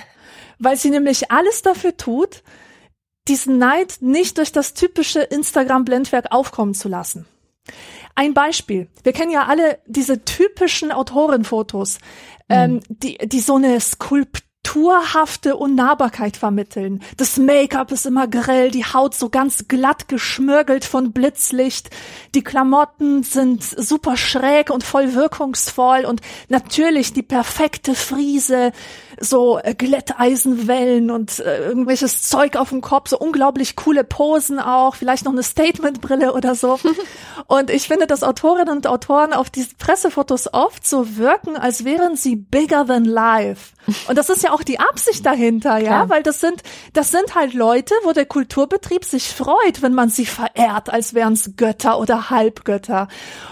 weil 0.59 0.77
sie 0.77 0.89
nämlich 0.89 1.31
alles 1.31 1.61
dafür 1.61 1.97
tut, 1.97 2.43
diesen 3.27 3.57
Neid 3.57 3.97
nicht 4.01 4.37
durch 4.37 4.51
das 4.51 4.73
typische 4.73 5.21
Instagram-Blendwerk 5.21 6.31
aufkommen 6.31 6.73
zu 6.73 6.89
lassen. 6.89 7.25
Ein 8.15 8.33
Beispiel. 8.33 8.89
Wir 9.03 9.13
kennen 9.13 9.31
ja 9.31 9.45
alle 9.45 9.79
diese 9.85 10.25
typischen 10.25 10.91
Autorenfotos, 10.91 11.99
ähm, 12.49 12.81
die, 12.89 13.17
die 13.17 13.39
so 13.39 13.55
eine 13.55 13.79
skulpturhafte 14.71 15.57
Unnahbarkeit 15.57 16.37
vermitteln. 16.37 17.01
Das 17.17 17.37
Make-up 17.37 17.91
ist 17.91 18.05
immer 18.05 18.27
grell, 18.27 18.71
die 18.71 18.85
Haut 18.85 19.13
so 19.13 19.29
ganz 19.29 19.67
glatt 19.67 20.07
geschmürgelt 20.07 20.85
von 20.85 21.11
Blitzlicht, 21.11 21.89
die 22.35 22.43
Klamotten 22.43 23.23
sind 23.23 23.63
super 23.63 24.15
schräg 24.15 24.69
und 24.69 24.83
voll 24.83 25.13
wirkungsvoll 25.13 26.05
und 26.05 26.21
natürlich 26.47 27.13
die 27.13 27.23
perfekte 27.23 27.95
Frise, 27.95 28.71
so 29.19 29.59
äh, 29.59 29.75
Glätteisenwellen 29.75 31.11
und 31.11 31.39
äh, 31.39 31.65
irgendwelches 31.65 32.23
Zeug 32.23 32.55
auf 32.55 32.69
dem 32.69 32.81
Kopf, 32.81 33.09
so 33.09 33.19
unglaublich 33.19 33.75
coole 33.75 34.03
Posen 34.03 34.59
auch, 34.59 34.95
vielleicht 34.95 35.25
noch 35.25 35.31
eine 35.31 35.43
Statementbrille 35.43 36.33
oder 36.33 36.55
so. 36.55 36.79
und 37.47 37.69
ich 37.69 37.87
finde, 37.87 38.07
dass 38.07 38.23
Autorinnen 38.23 38.77
und 38.77 38.87
Autoren 38.87 39.33
auf 39.33 39.49
diesen 39.49 39.77
Pressefotos 39.77 40.53
oft 40.53 40.87
so 40.87 41.17
wirken, 41.17 41.55
als 41.55 41.85
wären 41.85 42.15
sie 42.15 42.35
bigger 42.35 42.85
than 42.85 43.05
life. 43.05 43.73
Und 44.07 44.17
das 44.17 44.29
ist 44.29 44.43
ja 44.43 44.53
auch 44.53 44.60
die 44.63 44.79
Absicht 44.79 45.25
dahinter, 45.25 45.77
ja, 45.77 45.87
Klar. 45.87 46.09
weil 46.09 46.23
das 46.23 46.39
sind, 46.39 46.61
das 46.93 47.11
sind 47.11 47.35
halt 47.35 47.53
Leute, 47.53 47.93
wo 48.03 48.11
der 48.11 48.25
Kulturbetrieb 48.25 49.05
sich 49.05 49.29
freut, 49.29 49.81
wenn 49.81 49.93
man 49.93 50.09
sie 50.09 50.25
verehrt, 50.25 50.91
als 50.91 51.13
wären 51.13 51.33
es 51.33 51.55
Götter 51.55 51.99
oder 51.99 52.29
Halbgötter. 52.29 53.07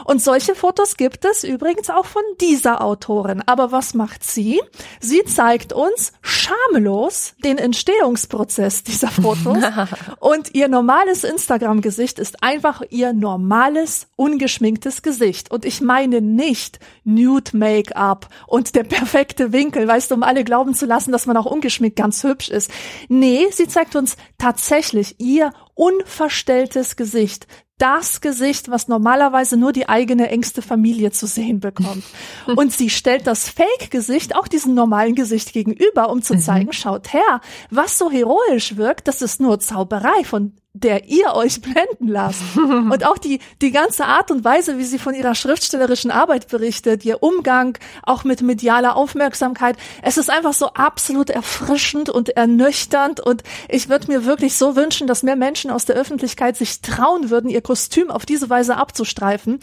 Und 0.06 0.22
solche 0.22 0.56
Fotos 0.56 0.98
gibt 0.98 1.26
es 1.26 1.43
übrigens 1.43 1.89
auch 1.89 2.06
von 2.06 2.24
dieser 2.41 2.84
Autorin. 2.84 3.43
Aber 3.45 3.72
was 3.72 3.93
macht 3.93 4.24
sie? 4.24 4.62
Sie 5.00 5.24
zeigt 5.24 5.74
uns 5.74 6.13
schamlos 6.22 7.34
den 7.43 7.58
Entstehungsprozess 7.58 8.84
dieser 8.84 9.10
Fotos. 9.10 9.58
Und 10.19 10.56
ihr 10.56 10.67
normales 10.67 11.24
Instagram-Gesicht 11.24 12.19
ist 12.19 12.43
einfach 12.43 12.82
ihr 12.89 13.13
normales, 13.13 14.08
ungeschminktes 14.15 15.02
Gesicht. 15.02 15.52
Und 15.52 15.65
ich 15.65 15.82
meine 15.82 16.22
nicht 16.22 16.80
Nude-Make-up 17.04 18.28
und 18.48 18.76
der 18.76 18.84
perfekte 18.84 19.52
Winkel, 19.52 19.88
weißt 19.88 20.12
du, 20.12 20.15
um 20.15 20.24
alle 20.24 20.43
glauben 20.43 20.74
zu 20.74 20.86
lassen, 20.86 20.98
dass 21.05 21.25
man 21.25 21.38
auch 21.38 21.45
ungeschminkt 21.45 21.97
ganz 21.97 22.23
hübsch 22.23 22.49
ist. 22.49 22.71
Nee, 23.07 23.47
sie 23.51 23.67
zeigt 23.67 23.95
uns 23.95 24.17
tatsächlich 24.38 25.15
ihr 25.19 25.51
unverstelltes 25.75 26.95
Gesicht. 26.95 27.47
Das 27.77 28.19
Gesicht, 28.19 28.69
was 28.69 28.89
normalerweise 28.89 29.55
nur 29.55 29.71
die 29.71 29.88
eigene 29.88 30.29
engste 30.29 30.62
Familie 30.62 31.12
zu 31.12 31.27
sehen 31.27 31.62
bekommt. 31.62 32.03
Und 32.57 32.73
sie 32.73 32.89
stellt 32.89 33.25
das 33.25 33.47
Fake-Gesicht 33.47 34.35
auch 34.35 34.49
diesem 34.49 34.73
normalen 34.73 35.15
Gesicht 35.15 35.53
gegenüber, 35.53 36.09
um 36.09 36.21
zu 36.21 36.38
zeigen, 36.38 36.73
schaut 36.73 37.13
her, 37.13 37.39
was 37.69 37.97
so 37.97 38.12
heroisch 38.12 38.75
wirkt, 38.75 39.07
das 39.07 39.21
ist 39.21 39.39
nur 39.39 39.62
Zauberei, 39.62 40.25
von 40.25 40.53
der 40.84 41.06
ihr 41.10 41.34
euch 41.34 41.62
blenden 41.62 42.08
lasst. 42.08 42.42
Und 42.58 43.06
auch 43.06 43.18
die, 43.18 43.39
die 43.62 43.72
ganze 43.72 44.06
Art 44.06 44.32
und 44.32 44.44
Weise, 44.44 44.78
wie 44.78 44.84
sie 44.84 45.00
von 45.00 45.13
ihrer 45.13 45.36
schriftstellerischen 45.36 46.12
Arbeit 46.12 46.48
berichtet, 46.48 47.06
ihr 47.06 47.22
Umgang 47.22 47.78
auch 48.04 48.24
mit 48.24 48.42
medialer 48.42 48.96
Aufmerksamkeit, 48.96 49.78
es 50.02 50.18
ist 50.18 50.30
einfach 50.30 50.54
so 50.54 50.68
absolut 50.68 51.30
erfrischend 51.30 52.10
und 52.10 52.30
ernüchternd 52.30 53.20
und 53.20 53.44
ich 53.68 53.89
würde 53.89 54.08
mir 54.08 54.26
wirklich 54.26 54.56
so 54.56 54.76
wünschen, 54.76 55.08
dass 55.08 55.24
mehr 55.24 55.36
Menschen 55.36 55.72
aus 55.72 55.86
der 55.86 55.96
Öffentlichkeit 55.96 56.58
sich 56.58 56.82
trauen 56.82 57.30
würden, 57.30 57.50
ihr 57.50 57.62
Kostüm 57.62 58.10
auf 58.12 58.26
diese 58.26 58.50
Weise 58.50 58.78
abzustreifen. 58.78 59.60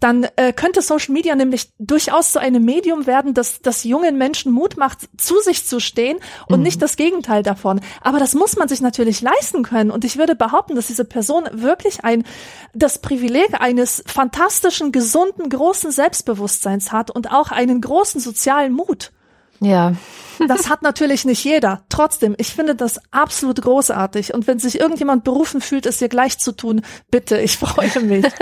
Dann 0.00 0.26
äh, 0.36 0.52
könnte 0.52 0.82
Social 0.82 1.12
Media 1.12 1.34
nämlich 1.34 1.70
durchaus 1.78 2.32
zu 2.32 2.40
einem 2.40 2.64
Medium 2.64 3.06
werden, 3.06 3.34
das, 3.34 3.60
das 3.62 3.84
jungen 3.84 4.18
Menschen 4.18 4.52
Mut 4.52 4.76
macht, 4.76 5.08
zu 5.16 5.40
sich 5.40 5.66
zu 5.66 5.80
stehen 5.80 6.18
und 6.46 6.62
nicht 6.62 6.82
das 6.82 6.96
Gegenteil 6.96 7.42
davon. 7.42 7.80
Aber 8.00 8.18
das 8.18 8.34
muss 8.34 8.56
man 8.56 8.68
sich 8.68 8.80
natürlich 8.80 9.20
leisten 9.20 9.62
können 9.62 9.90
und 9.90 10.04
ich 10.04 10.18
würde 10.18 10.34
behaupten, 10.34 10.57
dass 10.76 10.86
diese 10.88 11.04
Person 11.04 11.48
wirklich 11.52 12.04
ein, 12.04 12.24
das 12.74 12.98
Privileg 12.98 13.60
eines 13.60 14.02
fantastischen, 14.06 14.92
gesunden, 14.92 15.48
großen 15.48 15.90
Selbstbewusstseins 15.90 16.92
hat 16.92 17.10
und 17.10 17.32
auch 17.32 17.50
einen 17.50 17.80
großen 17.80 18.20
sozialen 18.20 18.72
Mut. 18.72 19.12
Ja, 19.60 19.94
Das 20.46 20.68
hat 20.68 20.82
natürlich 20.82 21.24
nicht 21.24 21.42
jeder. 21.42 21.82
Trotzdem, 21.88 22.34
ich 22.38 22.54
finde 22.54 22.76
das 22.76 23.00
absolut 23.10 23.60
großartig. 23.60 24.34
Und 24.34 24.46
wenn 24.46 24.58
sich 24.58 24.78
irgendjemand 24.78 25.24
berufen 25.24 25.60
fühlt, 25.60 25.84
es 25.86 26.00
ihr 26.00 26.08
gleich 26.08 26.38
zu 26.38 26.52
tun, 26.52 26.82
bitte, 27.10 27.38
ich 27.40 27.56
freue 27.58 28.00
mich. 28.00 28.24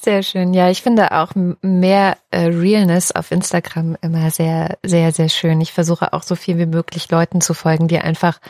sehr 0.00 0.22
schön. 0.22 0.54
Ja, 0.54 0.70
ich 0.70 0.82
finde 0.82 1.12
auch 1.12 1.32
mehr 1.62 2.16
äh, 2.30 2.46
Realness 2.46 3.12
auf 3.12 3.30
Instagram 3.30 3.96
immer 4.02 4.30
sehr, 4.30 4.78
sehr, 4.84 5.12
sehr 5.12 5.28
schön. 5.28 5.60
Ich 5.60 5.72
versuche 5.72 6.12
auch 6.12 6.22
so 6.22 6.36
viel 6.36 6.58
wie 6.58 6.66
möglich 6.66 7.10
Leuten 7.10 7.40
zu 7.40 7.54
folgen, 7.54 7.88
die 7.88 7.98
einfach, 7.98 8.40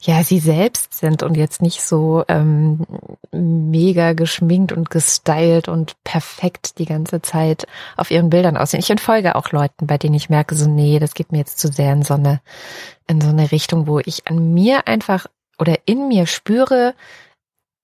ja, 0.00 0.22
sie 0.22 0.38
selbst 0.38 0.94
sind 0.94 1.22
und 1.22 1.36
jetzt 1.36 1.62
nicht 1.62 1.82
so 1.82 2.24
ähm, 2.28 2.86
mega 3.32 4.12
geschminkt 4.12 4.72
und 4.72 4.90
gestylt 4.90 5.68
und 5.68 5.96
perfekt 6.04 6.78
die 6.78 6.86
ganze 6.86 7.22
Zeit 7.22 7.66
auf 7.96 8.10
ihren 8.10 8.30
Bildern 8.30 8.56
aussehen. 8.56 8.80
Ich 8.80 8.90
entfolge 8.90 9.36
auch 9.36 9.50
Leuten, 9.52 9.86
bei 9.86 9.98
denen 9.98 10.14
ich 10.14 10.30
merke, 10.30 10.54
so, 10.54 10.68
nee, 10.68 10.98
das 10.98 11.14
geht 11.14 11.32
mir 11.32 11.38
jetzt 11.38 11.58
zu 11.58 11.68
sehr 11.68 11.92
in 11.92 12.02
so 12.02 12.14
eine, 12.14 12.40
in 13.06 13.20
so 13.20 13.28
eine 13.28 13.52
Richtung, 13.52 13.86
wo 13.86 13.98
ich 13.98 14.26
an 14.26 14.52
mir 14.54 14.88
einfach 14.88 15.26
oder 15.58 15.76
in 15.84 16.08
mir 16.08 16.26
spüre, 16.26 16.94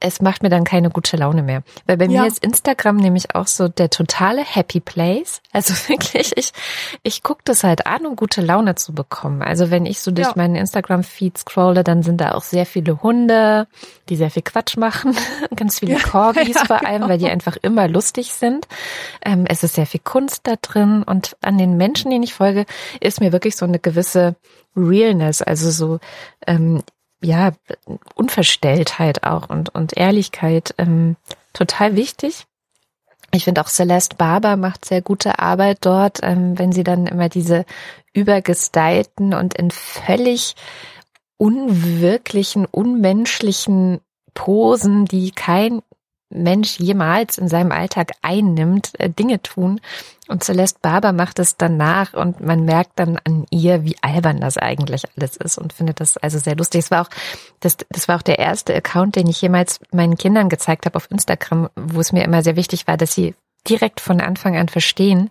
es 0.00 0.20
macht 0.20 0.42
mir 0.44 0.48
dann 0.48 0.62
keine 0.64 0.90
gute 0.90 1.16
Laune 1.16 1.42
mehr. 1.42 1.62
Weil 1.86 1.96
bei 1.96 2.04
Ja. 2.06 2.22
mir 2.22 2.28
ist 2.28 2.42
Instagram 2.42 2.96
nämlich 2.96 3.34
auch 3.34 3.48
so 3.48 3.66
der 3.68 3.90
totale 3.90 4.42
Happy 4.44 4.78
Place. 4.80 5.40
Also 5.52 5.74
wirklich, 5.88 6.32
ich, 6.36 6.52
ich 7.02 7.22
gucke 7.24 7.40
das 7.44 7.64
halt 7.64 7.86
an, 7.86 8.06
um 8.06 8.14
gute 8.14 8.40
Laune 8.40 8.76
zu 8.76 8.92
bekommen. 8.94 9.42
Also 9.42 9.70
wenn 9.72 9.86
ich 9.86 10.00
so 10.00 10.10
durch 10.12 10.28
Ja. 10.28 10.32
meinen 10.36 10.54
Instagram-Feed 10.54 11.38
scrolle, 11.38 11.82
dann 11.82 12.02
sind 12.04 12.20
da 12.20 12.32
auch 12.32 12.44
sehr 12.44 12.64
viele 12.64 13.02
Hunde, 13.02 13.66
die 14.08 14.16
sehr 14.16 14.30
viel 14.30 14.42
Quatsch 14.42 14.76
machen. 14.76 15.16
Ganz 15.56 15.80
viele 15.80 15.94
Ja. 15.94 15.98
Corgis 15.98 16.48
Ja, 16.54 16.64
vor 16.64 16.86
allem, 16.86 17.02
weil 17.08 17.18
die 17.18 17.24
genau. 17.24 17.32
einfach 17.34 17.56
immer 17.62 17.88
lustig 17.88 18.32
sind. 18.34 18.68
Ähm, 19.24 19.46
es 19.48 19.64
ist 19.64 19.74
sehr 19.74 19.86
viel 19.86 20.00
Kunst 20.04 20.42
da 20.46 20.54
drin 20.62 21.02
und 21.02 21.36
an 21.40 21.58
den 21.58 21.76
Menschen, 21.76 22.10
denen 22.10 22.22
ich 22.22 22.34
folge, 22.34 22.66
ist 23.00 23.20
mir 23.20 23.32
wirklich 23.32 23.56
so 23.56 23.64
eine 23.64 23.78
gewisse 23.80 24.36
Realness, 24.76 25.42
also 25.42 25.70
so 25.72 25.98
ähm, 26.46 26.82
ja 27.22 27.52
Unverstelltheit 28.14 29.24
auch 29.24 29.48
und 29.48 29.74
und 29.74 29.96
Ehrlichkeit 29.96 30.74
ähm, 30.78 31.16
total 31.52 31.96
wichtig. 31.96 32.46
Ich 33.32 33.44
finde 33.44 33.60
auch 33.60 33.68
Celeste 33.68 34.16
Barber 34.16 34.56
macht 34.56 34.84
sehr 34.84 35.02
gute 35.02 35.38
Arbeit 35.38 35.78
dort, 35.82 36.20
ähm, 36.22 36.58
wenn 36.58 36.72
sie 36.72 36.84
dann 36.84 37.06
immer 37.06 37.28
diese 37.28 37.66
übergestylten 38.14 39.34
und 39.34 39.54
in 39.54 39.70
völlig 39.70 40.54
unwirklichen, 41.36 42.64
unmenschlichen 42.66 44.00
Posen, 44.34 45.04
die 45.04 45.30
kein 45.30 45.82
Mensch 46.30 46.78
jemals 46.78 47.38
in 47.38 47.48
seinem 47.48 47.72
Alltag 47.72 48.12
einnimmt, 48.22 48.98
äh, 48.98 49.08
Dinge 49.08 49.40
tun. 49.42 49.80
Und 50.28 50.44
Celeste 50.44 50.78
Barber 50.82 51.12
macht 51.12 51.38
es 51.38 51.56
danach 51.56 52.12
und 52.12 52.40
man 52.40 52.64
merkt 52.64 52.92
dann 52.96 53.18
an 53.24 53.46
ihr, 53.50 53.84
wie 53.84 53.96
albern 54.02 54.40
das 54.40 54.58
eigentlich 54.58 55.04
alles 55.16 55.38
ist 55.38 55.56
und 55.56 55.72
findet 55.72 56.00
das 56.00 56.18
also 56.18 56.38
sehr 56.38 56.56
lustig. 56.56 56.80
Es 56.80 56.90
war 56.90 57.06
auch, 57.06 57.10
das, 57.60 57.78
das 57.88 58.08
war 58.08 58.16
auch 58.16 58.22
der 58.22 58.38
erste 58.38 58.74
Account, 58.74 59.16
den 59.16 59.26
ich 59.26 59.40
jemals 59.40 59.80
meinen 59.90 60.18
Kindern 60.18 60.50
gezeigt 60.50 60.84
habe 60.84 60.96
auf 60.96 61.10
Instagram, 61.10 61.70
wo 61.76 62.00
es 62.00 62.12
mir 62.12 62.24
immer 62.24 62.42
sehr 62.42 62.56
wichtig 62.56 62.86
war, 62.86 62.98
dass 62.98 63.14
sie 63.14 63.34
direkt 63.66 64.00
von 64.00 64.20
Anfang 64.20 64.56
an 64.56 64.68
verstehen, 64.68 65.30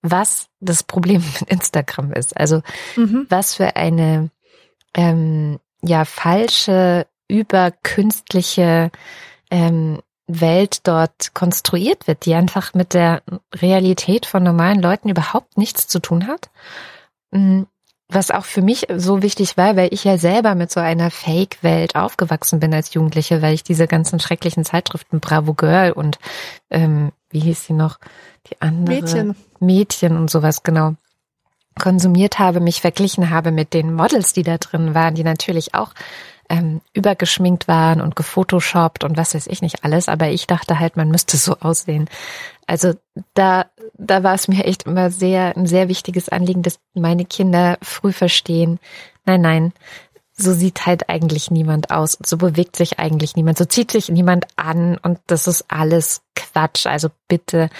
was 0.00 0.48
das 0.60 0.82
Problem 0.82 1.22
mit 1.40 1.50
Instagram 1.50 2.12
ist. 2.12 2.34
Also 2.34 2.62
mhm. 2.96 3.26
was 3.28 3.54
für 3.54 3.76
eine 3.76 4.30
ähm, 4.94 5.60
ja 5.82 6.06
falsche, 6.06 7.06
überkünstliche 7.28 8.90
ähm, 9.50 10.00
Welt 10.40 10.86
dort 10.86 11.34
konstruiert 11.34 12.06
wird, 12.06 12.26
die 12.26 12.34
einfach 12.34 12.74
mit 12.74 12.94
der 12.94 13.22
Realität 13.54 14.26
von 14.26 14.42
normalen 14.42 14.80
Leuten 14.80 15.08
überhaupt 15.08 15.56
nichts 15.58 15.88
zu 15.88 15.98
tun 15.98 16.26
hat. 16.26 16.50
Mm, 17.30 17.62
was 18.08 18.30
auch 18.30 18.44
für 18.44 18.62
mich 18.62 18.88
so 18.96 19.22
wichtig 19.22 19.56
war, 19.56 19.76
weil 19.76 19.92
ich 19.92 20.04
ja 20.04 20.18
selber 20.18 20.54
mit 20.54 20.70
so 20.70 20.80
einer 20.80 21.10
Fake-Welt 21.10 21.94
aufgewachsen 21.94 22.58
bin 22.58 22.74
als 22.74 22.92
Jugendliche, 22.92 23.40
weil 23.40 23.54
ich 23.54 23.62
diese 23.62 23.86
ganzen 23.86 24.18
schrecklichen 24.18 24.64
Zeitschriften 24.64 25.20
Bravo 25.20 25.54
Girl 25.54 25.92
und 25.92 26.18
ähm, 26.70 27.12
wie 27.30 27.40
hieß 27.40 27.66
sie 27.66 27.72
noch? 27.72 27.98
Die 28.48 28.60
andere 28.60 28.96
Mädchen. 28.96 29.36
Mädchen 29.60 30.16
und 30.16 30.30
sowas, 30.30 30.62
genau 30.62 30.94
konsumiert 31.78 32.38
habe, 32.38 32.60
mich 32.60 32.80
verglichen 32.80 33.30
habe 33.30 33.52
mit 33.52 33.74
den 33.74 33.94
Models, 33.94 34.32
die 34.32 34.42
da 34.42 34.58
drin 34.58 34.94
waren, 34.94 35.14
die 35.14 35.24
natürlich 35.24 35.74
auch 35.74 35.92
ähm, 36.50 36.82
übergeschminkt 36.92 37.68
waren 37.68 38.00
und 38.00 38.16
gefotoshoppt 38.16 39.04
und 39.04 39.16
was 39.16 39.34
weiß 39.34 39.46
ich 39.46 39.62
nicht 39.62 39.84
alles, 39.84 40.08
aber 40.08 40.28
ich 40.28 40.46
dachte 40.46 40.78
halt, 40.78 40.96
man 40.96 41.08
müsste 41.08 41.36
so 41.36 41.56
aussehen. 41.60 42.10
Also 42.66 42.94
da, 43.34 43.66
da 43.94 44.22
war 44.22 44.34
es 44.34 44.48
mir 44.48 44.64
echt 44.64 44.82
immer 44.82 45.10
sehr, 45.10 45.56
ein 45.56 45.66
sehr 45.66 45.88
wichtiges 45.88 46.28
Anliegen, 46.28 46.62
dass 46.62 46.80
meine 46.92 47.24
Kinder 47.24 47.78
früh 47.80 48.12
verstehen, 48.12 48.80
nein, 49.24 49.40
nein, 49.40 49.72
so 50.32 50.52
sieht 50.52 50.86
halt 50.86 51.08
eigentlich 51.08 51.50
niemand 51.50 51.90
aus, 51.90 52.18
so 52.24 52.36
bewegt 52.36 52.76
sich 52.76 52.98
eigentlich 52.98 53.36
niemand, 53.36 53.58
so 53.58 53.64
zieht 53.64 53.92
sich 53.92 54.08
niemand 54.08 54.46
an 54.56 54.98
und 54.98 55.20
das 55.26 55.46
ist 55.46 55.66
alles 55.68 56.22
Quatsch. 56.34 56.86
Also 56.86 57.10
bitte 57.28 57.70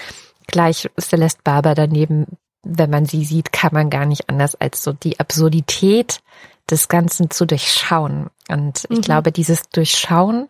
gleich 0.47 0.89
Celeste 0.99 1.41
Barber 1.43 1.75
daneben 1.75 2.37
wenn 2.63 2.89
man 2.89 3.05
sie 3.05 3.25
sieht, 3.25 3.51
kann 3.51 3.73
man 3.73 3.89
gar 3.89 4.05
nicht 4.05 4.29
anders 4.29 4.55
als 4.55 4.83
so 4.83 4.93
die 4.93 5.19
Absurdität 5.19 6.21
des 6.69 6.87
Ganzen 6.87 7.29
zu 7.29 7.45
durchschauen. 7.45 8.29
Und 8.49 8.85
ich 8.89 8.99
mhm. 8.99 9.01
glaube, 9.01 9.31
dieses 9.31 9.63
Durchschauen 9.69 10.47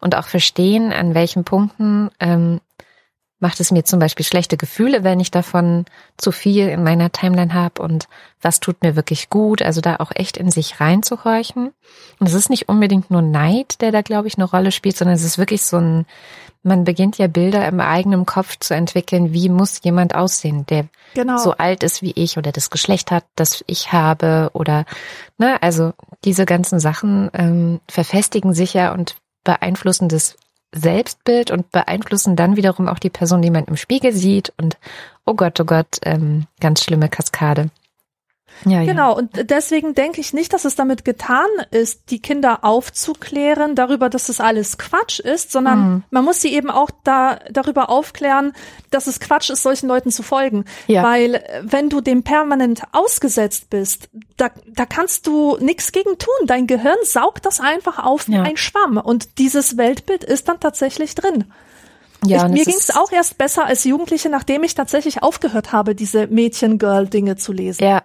und 0.00 0.16
auch 0.16 0.26
verstehen, 0.26 0.92
an 0.92 1.14
welchen 1.14 1.44
Punkten 1.44 2.10
ähm, 2.20 2.60
macht 3.38 3.60
es 3.60 3.70
mir 3.70 3.84
zum 3.84 3.98
Beispiel 3.98 4.24
schlechte 4.24 4.56
Gefühle, 4.56 5.04
wenn 5.04 5.20
ich 5.20 5.30
davon 5.30 5.84
zu 6.16 6.32
viel 6.32 6.68
in 6.68 6.82
meiner 6.82 7.12
Timeline 7.12 7.52
habe 7.52 7.82
und 7.82 8.08
was 8.40 8.60
tut 8.60 8.82
mir 8.82 8.96
wirklich 8.96 9.28
gut, 9.28 9.60
also 9.60 9.80
da 9.80 9.96
auch 9.96 10.10
echt 10.14 10.38
in 10.38 10.50
sich 10.50 10.80
reinzuhorchen. 10.80 11.72
Und 12.18 12.26
es 12.26 12.34
ist 12.34 12.48
nicht 12.48 12.68
unbedingt 12.68 13.10
nur 13.10 13.20
Neid, 13.20 13.80
der 13.82 13.92
da, 13.92 14.00
glaube 14.00 14.28
ich, 14.28 14.38
eine 14.38 14.44
Rolle 14.44 14.72
spielt, 14.72 14.96
sondern 14.96 15.16
es 15.16 15.24
ist 15.24 15.36
wirklich 15.36 15.62
so 15.62 15.76
ein, 15.76 16.06
man 16.62 16.84
beginnt 16.84 17.18
ja 17.18 17.26
Bilder 17.26 17.66
im 17.68 17.80
eigenen 17.80 18.24
Kopf 18.24 18.56
zu 18.58 18.74
entwickeln, 18.74 19.34
wie 19.34 19.50
muss 19.50 19.82
jemand 19.82 20.14
aussehen, 20.14 20.64
der 20.66 20.86
genau. 21.14 21.36
so 21.36 21.52
alt 21.52 21.82
ist 21.82 22.00
wie 22.00 22.12
ich 22.12 22.38
oder 22.38 22.52
das 22.52 22.70
Geschlecht 22.70 23.10
hat, 23.10 23.24
das 23.34 23.62
ich 23.66 23.92
habe 23.92 24.50
oder, 24.54 24.86
ne, 25.36 25.62
also 25.62 25.92
diese 26.24 26.46
ganzen 26.46 26.80
Sachen 26.80 27.30
ähm, 27.34 27.80
verfestigen 27.86 28.54
sich 28.54 28.72
ja 28.72 28.92
und 28.92 29.16
beeinflussen 29.44 30.08
das 30.08 30.36
Selbstbild 30.76 31.50
und 31.50 31.70
beeinflussen 31.70 32.36
dann 32.36 32.56
wiederum 32.56 32.88
auch 32.88 32.98
die 32.98 33.10
Person, 33.10 33.42
die 33.42 33.50
man 33.50 33.64
im 33.64 33.76
Spiegel 33.76 34.12
sieht. 34.12 34.52
Und 34.56 34.76
oh 35.24 35.34
Gott, 35.34 35.60
oh 35.60 35.64
Gott, 35.64 35.98
ähm, 36.04 36.46
ganz 36.60 36.84
schlimme 36.84 37.08
Kaskade. 37.08 37.70
Ja, 38.64 38.84
genau, 38.84 39.10
ja. 39.10 39.16
und 39.16 39.50
deswegen 39.50 39.94
denke 39.94 40.20
ich 40.20 40.32
nicht, 40.32 40.52
dass 40.52 40.64
es 40.64 40.74
damit 40.74 41.04
getan 41.04 41.46
ist, 41.70 42.10
die 42.10 42.20
Kinder 42.20 42.64
aufzuklären 42.64 43.74
darüber, 43.74 44.08
dass 44.08 44.28
es 44.28 44.40
alles 44.40 44.78
Quatsch 44.78 45.20
ist, 45.20 45.52
sondern 45.52 45.78
mhm. 45.78 46.02
man 46.10 46.24
muss 46.24 46.40
sie 46.40 46.52
eben 46.52 46.70
auch 46.70 46.90
da 47.04 47.38
darüber 47.50 47.90
aufklären, 47.90 48.52
dass 48.90 49.06
es 49.06 49.20
Quatsch 49.20 49.50
ist, 49.50 49.62
solchen 49.62 49.88
Leuten 49.88 50.10
zu 50.10 50.22
folgen. 50.22 50.64
Ja. 50.86 51.02
Weil 51.02 51.42
wenn 51.62 51.90
du 51.90 52.00
dem 52.00 52.22
permanent 52.22 52.82
ausgesetzt 52.92 53.70
bist, 53.70 54.08
da, 54.36 54.50
da 54.66 54.86
kannst 54.86 55.26
du 55.26 55.56
nichts 55.60 55.92
gegen 55.92 56.18
tun. 56.18 56.46
Dein 56.46 56.66
Gehirn 56.66 56.96
saugt 57.04 57.46
das 57.46 57.60
einfach 57.60 57.98
auf 58.04 58.28
wie 58.28 58.36
ein 58.36 58.56
Schwamm 58.56 58.96
und 58.96 59.38
dieses 59.38 59.76
Weltbild 59.76 60.24
ist 60.24 60.48
dann 60.48 60.60
tatsächlich 60.60 61.14
drin. 61.14 61.44
Ja, 62.24 62.46
ich, 62.46 62.52
mir 62.52 62.64
ging 62.64 62.76
es 62.78 62.94
auch 62.94 63.12
erst 63.12 63.38
besser 63.38 63.64
als 63.64 63.84
Jugendliche, 63.84 64.28
nachdem 64.28 64.64
ich 64.64 64.74
tatsächlich 64.74 65.22
aufgehört 65.22 65.72
habe, 65.72 65.94
diese 65.94 66.26
Mädchen-Girl-Dinge 66.26 67.36
zu 67.36 67.52
lesen. 67.52 67.84
Ja, 67.84 68.02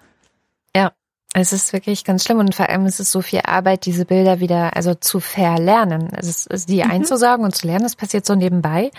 es 1.33 1.53
ist 1.53 1.71
wirklich 1.71 2.03
ganz 2.03 2.25
schlimm 2.25 2.39
und 2.39 2.53
vor 2.53 2.67
allem 2.67 2.85
ist 2.85 2.99
es 2.99 3.09
so 3.09 3.21
viel 3.21 3.41
Arbeit, 3.45 3.85
diese 3.85 4.03
Bilder 4.03 4.41
wieder 4.41 4.75
also 4.75 4.95
zu 4.95 5.21
verlernen. 5.21 6.09
Es 6.17 6.45
ist, 6.45 6.67
die 6.67 6.83
mhm. 6.83 6.91
einzusagen 6.91 7.45
und 7.45 7.55
zu 7.55 7.67
lernen, 7.67 7.83
das 7.83 7.95
passiert 7.95 8.25
so 8.25 8.35
nebenbei. 8.35 8.91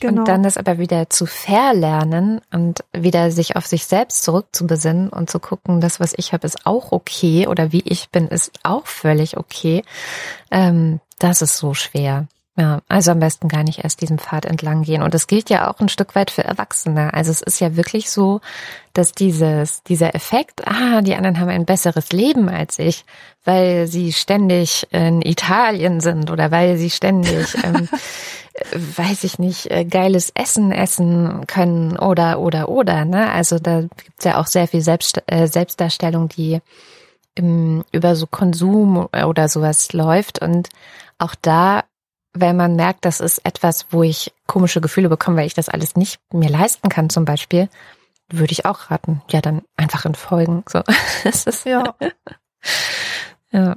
Genau. 0.00 0.20
Und 0.20 0.28
dann 0.28 0.42
das 0.42 0.58
aber 0.58 0.78
wieder 0.78 1.08
zu 1.08 1.24
verlernen 1.24 2.42
und 2.52 2.84
wieder 2.92 3.30
sich 3.30 3.56
auf 3.56 3.66
sich 3.66 3.86
selbst 3.86 4.22
zurückzubesinnen 4.22 5.08
und 5.08 5.30
zu 5.30 5.40
gucken, 5.40 5.80
das, 5.80 5.98
was 5.98 6.12
ich 6.16 6.34
habe, 6.34 6.46
ist 6.46 6.66
auch 6.66 6.92
okay 6.92 7.46
oder 7.46 7.72
wie 7.72 7.82
ich 7.86 8.10
bin, 8.10 8.28
ist 8.28 8.52
auch 8.64 8.86
völlig 8.86 9.38
okay. 9.38 9.82
Ähm, 10.50 11.00
das 11.18 11.40
ist 11.40 11.56
so 11.56 11.72
schwer. 11.72 12.26
Ja, 12.60 12.80
also 12.88 13.12
am 13.12 13.20
besten 13.20 13.46
gar 13.46 13.62
nicht 13.62 13.84
erst 13.84 14.00
diesen 14.00 14.18
Pfad 14.18 14.44
entlang 14.44 14.82
gehen. 14.82 15.02
Und 15.02 15.14
das 15.14 15.28
gilt 15.28 15.48
ja 15.48 15.70
auch 15.70 15.78
ein 15.78 15.88
Stück 15.88 16.16
weit 16.16 16.32
für 16.32 16.42
Erwachsene. 16.42 17.14
Also 17.14 17.30
es 17.30 17.40
ist 17.40 17.60
ja 17.60 17.76
wirklich 17.76 18.10
so, 18.10 18.40
dass 18.94 19.12
dieses, 19.12 19.84
dieser 19.84 20.16
Effekt, 20.16 20.66
ah, 20.66 21.00
die 21.00 21.14
anderen 21.14 21.38
haben 21.38 21.50
ein 21.50 21.66
besseres 21.66 22.10
Leben 22.10 22.48
als 22.48 22.80
ich, 22.80 23.04
weil 23.44 23.86
sie 23.86 24.12
ständig 24.12 24.88
in 24.90 25.22
Italien 25.22 26.00
sind 26.00 26.32
oder 26.32 26.50
weil 26.50 26.78
sie 26.78 26.90
ständig, 26.90 27.54
ähm, 27.62 27.88
weiß 28.72 29.22
ich 29.22 29.38
nicht, 29.38 29.70
äh, 29.70 29.84
geiles 29.84 30.32
Essen 30.34 30.72
essen 30.72 31.46
können 31.46 31.96
oder, 31.96 32.40
oder, 32.40 32.68
oder, 32.68 33.04
ne? 33.04 33.30
Also 33.30 33.60
da 33.60 33.82
gibt's 33.82 34.24
ja 34.24 34.40
auch 34.40 34.48
sehr 34.48 34.66
viel 34.66 34.80
Selbst, 34.80 35.22
äh, 35.26 35.46
Selbstdarstellung, 35.46 36.28
die 36.28 36.58
im, 37.36 37.84
über 37.92 38.16
so 38.16 38.26
Konsum 38.26 39.06
oder 39.12 39.48
sowas 39.48 39.92
läuft 39.92 40.42
und 40.42 40.70
auch 41.18 41.36
da 41.40 41.84
wenn 42.40 42.56
man 42.56 42.76
merkt, 42.76 43.04
das 43.04 43.20
ist 43.20 43.44
etwas, 43.44 43.86
wo 43.90 44.02
ich 44.02 44.32
komische 44.46 44.80
Gefühle 44.80 45.08
bekomme, 45.08 45.38
weil 45.38 45.46
ich 45.46 45.54
das 45.54 45.68
alles 45.68 45.96
nicht 45.96 46.20
mir 46.32 46.50
leisten 46.50 46.88
kann, 46.88 47.10
zum 47.10 47.24
Beispiel, 47.24 47.68
würde 48.30 48.52
ich 48.52 48.64
auch 48.64 48.90
raten. 48.90 49.22
Ja, 49.30 49.40
dann 49.40 49.62
einfach 49.76 50.04
entfolgen. 50.04 50.64
So, 50.68 50.82
das 51.24 51.46
ist 51.46 51.64
ja. 51.64 51.94
ja. 53.52 53.76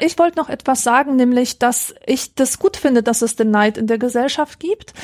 Ich 0.00 0.18
wollte 0.18 0.38
noch 0.38 0.48
etwas 0.48 0.84
sagen, 0.84 1.16
nämlich, 1.16 1.58
dass 1.58 1.92
ich 2.06 2.34
das 2.34 2.60
gut 2.60 2.76
finde, 2.76 3.02
dass 3.02 3.20
es 3.20 3.34
den 3.34 3.50
Neid 3.50 3.76
in 3.76 3.88
der 3.88 3.98
Gesellschaft 3.98 4.60
gibt. 4.60 4.94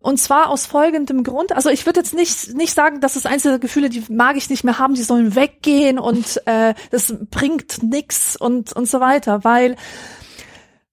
Und 0.00 0.18
zwar 0.18 0.48
aus 0.48 0.64
folgendem 0.64 1.24
Grund. 1.24 1.52
Also 1.52 1.68
ich 1.68 1.84
würde 1.84 2.00
jetzt 2.00 2.14
nicht, 2.14 2.54
nicht 2.54 2.72
sagen, 2.72 3.00
dass 3.00 3.16
es 3.16 3.26
einzelne 3.26 3.58
Gefühle, 3.58 3.90
die 3.90 4.04
mag 4.08 4.36
ich 4.36 4.48
nicht 4.48 4.64
mehr 4.64 4.78
haben, 4.78 4.94
die 4.94 5.02
sollen 5.02 5.34
weggehen 5.34 5.98
und 5.98 6.40
äh, 6.46 6.74
das 6.90 7.14
bringt 7.30 7.82
nix 7.82 8.36
und, 8.36 8.72
und 8.72 8.88
so 8.88 9.00
weiter, 9.00 9.44
weil 9.44 9.76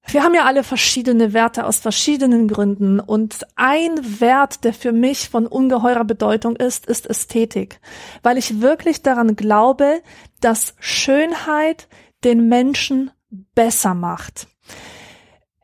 wir 0.07 0.23
haben 0.23 0.35
ja 0.35 0.45
alle 0.45 0.63
verschiedene 0.63 1.33
Werte 1.33 1.65
aus 1.65 1.79
verschiedenen 1.79 2.47
Gründen 2.47 2.99
und 2.99 3.45
ein 3.55 4.19
Wert, 4.19 4.63
der 4.63 4.73
für 4.73 4.91
mich 4.91 5.29
von 5.29 5.47
ungeheurer 5.47 6.03
Bedeutung 6.03 6.55
ist, 6.55 6.85
ist 6.85 7.07
Ästhetik, 7.07 7.79
weil 8.23 8.37
ich 8.37 8.61
wirklich 8.61 9.01
daran 9.01 9.35
glaube, 9.35 10.01
dass 10.41 10.75
Schönheit 10.79 11.87
den 12.23 12.47
Menschen 12.47 13.11
besser 13.29 13.93
macht. 13.93 14.47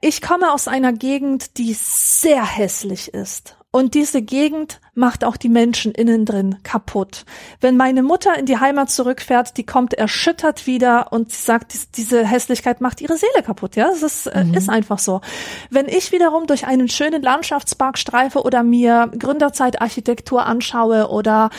Ich 0.02 0.22
komme 0.22 0.52
aus 0.52 0.68
einer 0.68 0.94
Gegend, 0.94 1.58
die 1.58 1.74
sehr 1.74 2.44
hässlich 2.44 3.14
ist 3.14 3.58
und 3.72 3.94
diese 3.94 4.22
Gegend 4.22 4.82
macht 4.94 5.24
auch 5.24 5.38
die 5.38 5.48
Menschen 5.48 5.94
innen 5.94 6.26
drin 6.26 6.58
kaputt. 6.64 7.24
Wenn 7.62 7.78
meine 7.78 8.04
Mutter 8.04 8.38
in 8.38 8.46
die 8.46 8.58
Heimat 8.58 8.90
zurückfährt, 8.90 9.56
die 9.56 9.66
kommt 9.66 9.94
erschüttert 9.94 10.68
wieder 10.68 11.14
und 11.14 11.32
sie 11.32 11.42
sagt, 11.42 11.74
diese 11.96 12.26
Hässlichkeit 12.26 12.82
macht 12.82 13.00
ihre 13.00 13.16
Seele 13.16 13.44
kaputt. 13.44 13.78
Ja, 13.78 13.88
das 13.88 14.04
ist, 14.04 14.28
äh, 14.28 14.44
mhm. 14.44 14.56
ist 14.56 14.70
einfach 14.70 15.00
so. 15.00 15.22
Wenn 15.70 15.88
ich 15.88 16.12
wiederum 16.12 16.48
durch 16.48 16.68
einen 16.68 16.90
schönen 16.90 17.22
Landschaftspark 17.22 17.98
streife 17.98 18.44
oder 18.44 18.62
mir 18.62 19.10
Gründerzeitarchitektur 19.18 20.46
anschaue 20.46 21.10
oder 21.10 21.50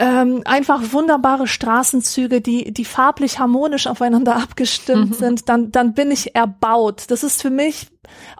ähm, 0.00 0.40
einfach 0.46 0.94
wunderbare 0.94 1.46
Straßenzüge, 1.46 2.40
die, 2.40 2.72
die 2.72 2.86
farblich 2.86 3.38
harmonisch 3.38 3.86
aufeinander 3.86 4.36
abgestimmt 4.36 5.10
mhm. 5.10 5.14
sind, 5.14 5.48
dann, 5.50 5.70
dann 5.72 5.92
bin 5.92 6.10
ich 6.10 6.34
erbaut. 6.34 7.04
Das 7.08 7.22
ist 7.22 7.42
für 7.42 7.50
mich, 7.50 7.88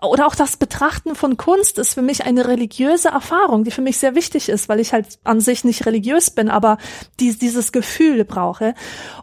oder 0.00 0.26
auch 0.26 0.34
das 0.34 0.56
Betrachten 0.56 1.14
von 1.14 1.36
Kunst 1.36 1.78
ist 1.78 1.92
für 1.92 2.02
mich 2.02 2.24
eine 2.24 2.48
religiöse 2.48 3.08
Erfahrung, 3.08 3.64
die 3.64 3.70
für 3.70 3.82
mich 3.82 3.98
sehr 3.98 4.14
wichtig 4.14 4.48
ist, 4.48 4.70
weil 4.70 4.80
ich 4.80 4.94
halt 4.94 5.18
an 5.22 5.42
sich 5.42 5.62
nicht 5.62 5.84
religiös 5.84 6.30
bin, 6.30 6.48
aber 6.48 6.78
die, 7.20 7.38
dieses 7.38 7.72
Gefühl 7.72 8.24
brauche. 8.24 8.74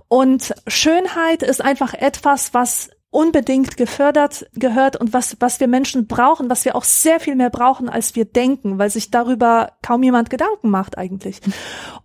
Und 0.08 0.54
Schönheit 0.67 1.41
ist 1.41 1.63
einfach 1.63 1.95
etwas, 1.95 2.54
was 2.54 2.91
unbedingt 3.17 3.77
gefördert 3.77 4.45
gehört 4.53 4.95
und 4.95 5.12
was, 5.12 5.38
was 5.39 5.60
wir 5.60 5.67
Menschen 5.67 6.06
brauchen, 6.06 6.51
was 6.51 6.65
wir 6.65 6.75
auch 6.75 6.84
sehr 6.84 7.19
viel 7.19 7.34
mehr 7.34 7.49
brauchen, 7.49 7.89
als 7.89 8.15
wir 8.15 8.25
denken, 8.25 8.77
weil 8.77 8.91
sich 8.91 9.10
darüber 9.10 9.71
kaum 9.82 10.03
jemand 10.03 10.30
Gedanken 10.30 10.69
macht 10.69 10.99
eigentlich. 10.99 11.41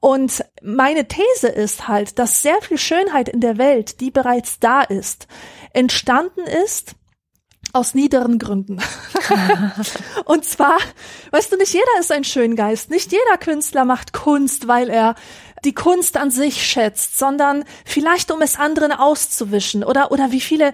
Und 0.01 0.43
meine 0.63 1.07
These 1.09 1.49
ist 1.49 1.87
halt, 1.87 2.19
dass 2.19 2.41
sehr 2.41 2.59
viel 2.63 2.79
Schönheit 2.79 3.29
in 3.29 3.41
der 3.41 3.59
Welt, 3.59 4.01
die 4.01 4.11
bereits 4.11 4.59
da 4.59 4.81
ist, 4.81 5.27
entstanden 5.75 6.45
ist, 6.65 6.95
aus 7.75 7.95
niederen 7.95 8.39
Gründen. 8.39 8.81
und 10.25 10.47
zwar, 10.47 10.79
weißt 11.31 11.53
du, 11.53 11.57
nicht 11.57 11.73
jeder 11.73 12.01
ist 12.01 12.13
ein 12.13 12.25
Schöngeist. 12.25 12.91
Nicht 12.91 13.13
jeder 13.13 13.39
Künstler 13.39 13.85
macht 13.85 14.13
Kunst, 14.13 14.69
weil 14.69 14.91
er 14.91 15.15
die 15.65 15.75
Kunst 15.75 16.17
an 16.17 16.31
sich 16.31 16.67
schätzt, 16.67 17.19
sondern 17.19 17.65
vielleicht 17.85 18.31
um 18.31 18.43
es 18.43 18.59
anderen 18.59 18.93
auszuwischen 18.93 19.85
oder, 19.85 20.13
oder 20.13 20.33
wie 20.33 20.41
viele, 20.41 20.73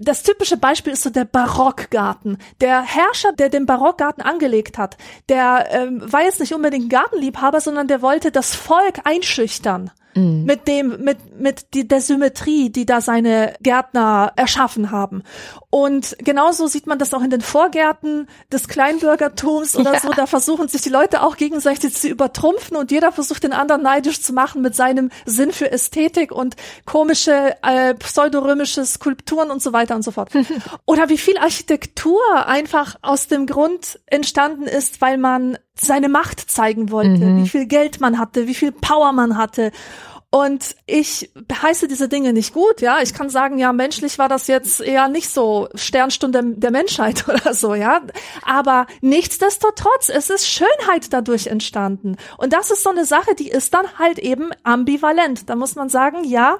das 0.00 0.22
typische 0.22 0.56
Beispiel 0.56 0.92
ist 0.92 1.02
so 1.02 1.10
der 1.10 1.24
Barockgarten. 1.24 2.38
Der 2.60 2.82
Herrscher, 2.82 3.32
der 3.32 3.48
den 3.48 3.66
Barockgarten 3.66 4.22
angelegt 4.22 4.78
hat, 4.78 4.96
der 5.28 5.66
ähm, 5.70 6.00
war 6.12 6.22
jetzt 6.22 6.40
nicht 6.40 6.54
unbedingt 6.54 6.90
Gartenliebhaber, 6.90 7.60
sondern 7.60 7.88
der 7.88 8.02
wollte 8.02 8.30
das 8.30 8.54
Volk 8.54 9.00
einschüchtern 9.04 9.90
mhm. 10.14 10.44
mit 10.44 10.66
dem, 10.68 11.02
mit, 11.02 11.18
mit 11.38 11.74
die, 11.74 11.86
der 11.86 12.00
Symmetrie, 12.00 12.70
die 12.70 12.86
da 12.86 13.00
seine 13.00 13.54
Gärtner 13.60 14.32
erschaffen 14.36 14.90
haben. 14.90 15.22
Und 15.70 16.16
genauso 16.18 16.66
sieht 16.66 16.86
man 16.86 16.98
das 16.98 17.12
auch 17.14 17.22
in 17.22 17.30
den 17.30 17.40
Vorgärten 17.40 18.28
des 18.52 18.68
Kleinbürgertums 18.68 19.76
oder 19.76 19.94
ja. 19.94 20.00
so. 20.00 20.10
Da 20.10 20.26
versuchen 20.26 20.68
sich 20.68 20.82
die 20.82 20.88
Leute 20.88 21.22
auch 21.22 21.36
gegenseitig 21.36 21.94
zu 21.94 22.08
übertrumpfen 22.08 22.76
und 22.76 22.90
jeder 22.90 23.12
versucht 23.12 23.42
den 23.42 23.52
anderen 23.52 23.82
neidisch 23.82 24.22
zu 24.22 24.32
machen 24.32 24.62
mit 24.62 24.76
seinem 24.76 25.10
Sinn 25.26 25.52
für 25.52 25.70
Ästhetik 25.70 26.30
und 26.30 26.54
komische 26.86 27.56
äh, 27.62 27.94
pseudorömische 27.94 28.84
Skulpturen 28.84 29.50
und 29.50 29.62
so 29.62 29.72
weiter 29.72 29.96
und 29.96 30.02
so 30.02 30.12
fort. 30.12 30.30
oder 30.86 31.08
wie 31.08 31.18
viel 31.18 31.38
Architektur 31.38 32.20
einfach 32.46 32.96
aus 33.02 33.26
dem 33.26 33.46
Grund 33.46 33.98
entstanden 34.06 34.64
ist, 34.64 35.00
weil 35.00 35.18
man 35.18 35.58
seine 35.78 36.08
Macht 36.08 36.50
zeigen 36.50 36.90
wollte, 36.90 37.24
mhm. 37.24 37.42
wie 37.42 37.48
viel 37.48 37.66
Geld 37.66 38.00
man 38.00 38.18
hatte, 38.18 38.46
wie 38.46 38.54
viel 38.54 38.72
Power 38.72 39.12
man 39.12 39.36
hatte. 39.36 39.72
Und 40.30 40.74
ich 40.86 41.30
heiße 41.62 41.86
diese 41.86 42.08
Dinge 42.08 42.32
nicht 42.32 42.54
gut, 42.54 42.80
ja. 42.80 43.00
Ich 43.00 43.14
kann 43.14 43.30
sagen, 43.30 43.56
ja, 43.56 43.72
menschlich 43.72 44.18
war 44.18 44.28
das 44.28 44.48
jetzt 44.48 44.80
eher 44.80 45.06
nicht 45.06 45.30
so 45.30 45.68
Sternstunde 45.76 46.42
der 46.56 46.72
Menschheit 46.72 47.28
oder 47.28 47.54
so, 47.54 47.76
ja. 47.76 48.00
Aber 48.42 48.88
nichtsdestotrotz, 49.00 50.08
es 50.08 50.30
ist 50.30 50.48
Schönheit 50.48 51.12
dadurch 51.12 51.46
entstanden. 51.46 52.16
Und 52.36 52.52
das 52.52 52.72
ist 52.72 52.82
so 52.82 52.90
eine 52.90 53.04
Sache, 53.04 53.36
die 53.36 53.48
ist 53.48 53.74
dann 53.74 53.86
halt 53.96 54.18
eben 54.18 54.50
ambivalent. 54.64 55.48
Da 55.48 55.54
muss 55.54 55.76
man 55.76 55.88
sagen, 55.88 56.24
ja, 56.24 56.58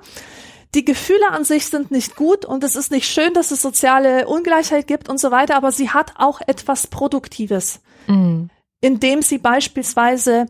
die 0.77 0.85
Gefühle 0.85 1.31
an 1.31 1.45
sich 1.45 1.67
sind 1.67 1.91
nicht 1.91 2.15
gut 2.15 2.45
und 2.45 2.63
es 2.63 2.77
ist 2.77 2.93
nicht 2.93 3.09
schön, 3.09 3.35
dass 3.35 3.51
es 3.51 3.61
soziale 3.61 4.29
Ungleichheit 4.29 4.87
gibt 4.87 5.09
und 5.09 5.19
so 5.19 5.33
weiter, 5.33 5.57
aber 5.57 5.73
sie 5.73 5.91
hat 5.91 6.13
auch 6.17 6.41
etwas 6.47 6.87
Produktives. 6.87 7.81
Mhm 8.07 8.51
indem 8.85 9.23
sie 9.23 9.39
beispielsweise 9.39 10.45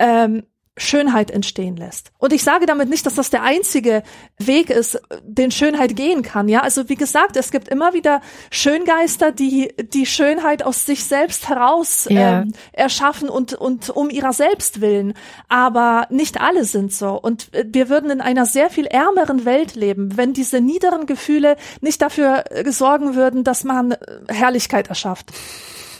ähm, 0.00 0.42
Schönheit 0.76 1.30
entstehen 1.30 1.76
lässt. 1.76 2.10
Und 2.18 2.32
ich 2.32 2.42
sage 2.42 2.66
damit 2.66 2.90
nicht, 2.90 3.06
dass 3.06 3.14
das 3.14 3.30
der 3.30 3.44
einzige 3.44 4.02
Weg 4.36 4.68
ist, 4.68 5.00
den 5.22 5.52
Schönheit 5.52 5.94
gehen 5.94 6.22
kann. 6.22 6.48
Ja, 6.48 6.60
also 6.62 6.88
wie 6.88 6.96
gesagt, 6.96 7.36
es 7.36 7.52
gibt 7.52 7.68
immer 7.68 7.94
wieder 7.94 8.20
Schöngeister, 8.50 9.30
die 9.30 9.72
die 9.80 10.06
Schönheit 10.06 10.64
aus 10.64 10.84
sich 10.84 11.04
selbst 11.04 11.48
heraus 11.48 12.08
ja. 12.10 12.42
ähm, 12.42 12.52
erschaffen 12.72 13.28
und 13.28 13.54
und 13.54 13.90
um 13.90 14.10
ihrer 14.10 14.32
selbst 14.32 14.80
willen. 14.80 15.14
Aber 15.48 16.08
nicht 16.10 16.40
alle 16.40 16.64
sind 16.64 16.92
so. 16.92 17.12
Und 17.12 17.48
wir 17.64 17.88
würden 17.88 18.10
in 18.10 18.20
einer 18.20 18.44
sehr 18.44 18.70
viel 18.70 18.86
ärmeren 18.86 19.44
Welt 19.44 19.76
leben, 19.76 20.16
wenn 20.16 20.32
diese 20.32 20.60
niederen 20.60 21.06
Gefühle 21.06 21.56
nicht 21.80 22.02
dafür 22.02 22.42
sorgen 22.66 23.14
würden, 23.14 23.44
dass 23.44 23.62
man 23.62 23.96
Herrlichkeit 24.28 24.88
erschafft. 24.88 25.32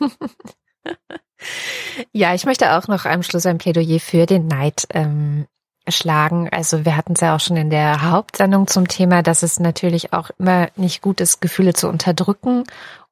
Ja, 2.12 2.34
ich 2.34 2.46
möchte 2.46 2.72
auch 2.72 2.88
noch 2.88 3.04
am 3.04 3.22
Schluss 3.22 3.46
ein 3.46 3.58
Plädoyer 3.58 4.00
für 4.00 4.26
den 4.26 4.48
Neid 4.48 4.86
ähm, 4.90 5.46
schlagen. 5.88 6.48
Also 6.50 6.84
wir 6.84 6.96
hatten 6.96 7.12
es 7.12 7.20
ja 7.20 7.36
auch 7.36 7.40
schon 7.40 7.56
in 7.56 7.70
der 7.70 8.10
Hauptsendung 8.10 8.66
zum 8.66 8.88
Thema, 8.88 9.22
dass 9.22 9.42
es 9.42 9.60
natürlich 9.60 10.12
auch 10.12 10.30
immer 10.38 10.68
nicht 10.76 11.02
gut 11.02 11.20
ist, 11.20 11.40
Gefühle 11.40 11.74
zu 11.74 11.88
unterdrücken 11.88 12.64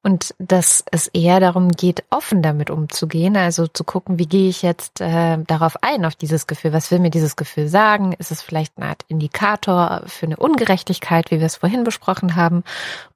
und 0.03 0.35
dass 0.37 0.83
es 0.91 1.07
eher 1.07 1.39
darum 1.39 1.69
geht, 1.69 2.03
offen 2.11 2.43
damit 2.43 2.69
umzugehen, 2.69 3.35
also 3.37 3.65
zu 3.65 3.83
gucken, 3.83 4.19
wie 4.19 4.27
gehe 4.27 4.49
ich 4.49 4.61
jetzt 4.61 5.01
äh, 5.01 5.37
darauf 5.47 5.81
ein, 5.81 6.05
auf 6.05 6.15
dieses 6.15 6.45
Gefühl, 6.45 6.73
was 6.73 6.91
will 6.91 6.99
mir 6.99 7.09
dieses 7.09 7.35
Gefühl 7.35 7.67
sagen? 7.69 8.13
Ist 8.13 8.29
es 8.29 8.41
vielleicht 8.41 8.77
eine 8.77 8.87
Art 8.87 9.03
Indikator 9.07 10.03
für 10.05 10.27
eine 10.27 10.37
Ungerechtigkeit, 10.37 11.31
wie 11.31 11.39
wir 11.39 11.47
es 11.47 11.55
vorhin 11.55 11.83
besprochen 11.83 12.35
haben? 12.35 12.63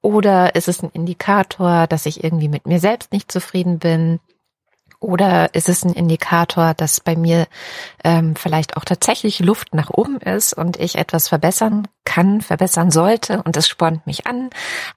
Oder 0.00 0.56
ist 0.56 0.66
es 0.66 0.82
ein 0.82 0.90
Indikator, 0.92 1.86
dass 1.86 2.06
ich 2.06 2.24
irgendwie 2.24 2.48
mit 2.48 2.66
mir 2.66 2.80
selbst 2.80 3.12
nicht 3.12 3.30
zufrieden 3.30 3.78
bin? 3.78 4.18
Oder 5.00 5.54
ist 5.54 5.70
es 5.70 5.82
ein 5.82 5.94
Indikator, 5.94 6.74
dass 6.74 7.00
bei 7.00 7.16
mir 7.16 7.46
ähm, 8.04 8.36
vielleicht 8.36 8.76
auch 8.76 8.84
tatsächlich 8.84 9.40
Luft 9.40 9.74
nach 9.74 9.88
oben 9.88 10.18
ist 10.18 10.52
und 10.52 10.78
ich 10.78 10.96
etwas 10.96 11.28
verbessern 11.28 11.88
kann, 12.04 12.42
verbessern 12.42 12.90
sollte 12.90 13.42
und 13.42 13.56
es 13.56 13.66
spornt 13.66 14.06
mich 14.06 14.26
an? 14.26 14.50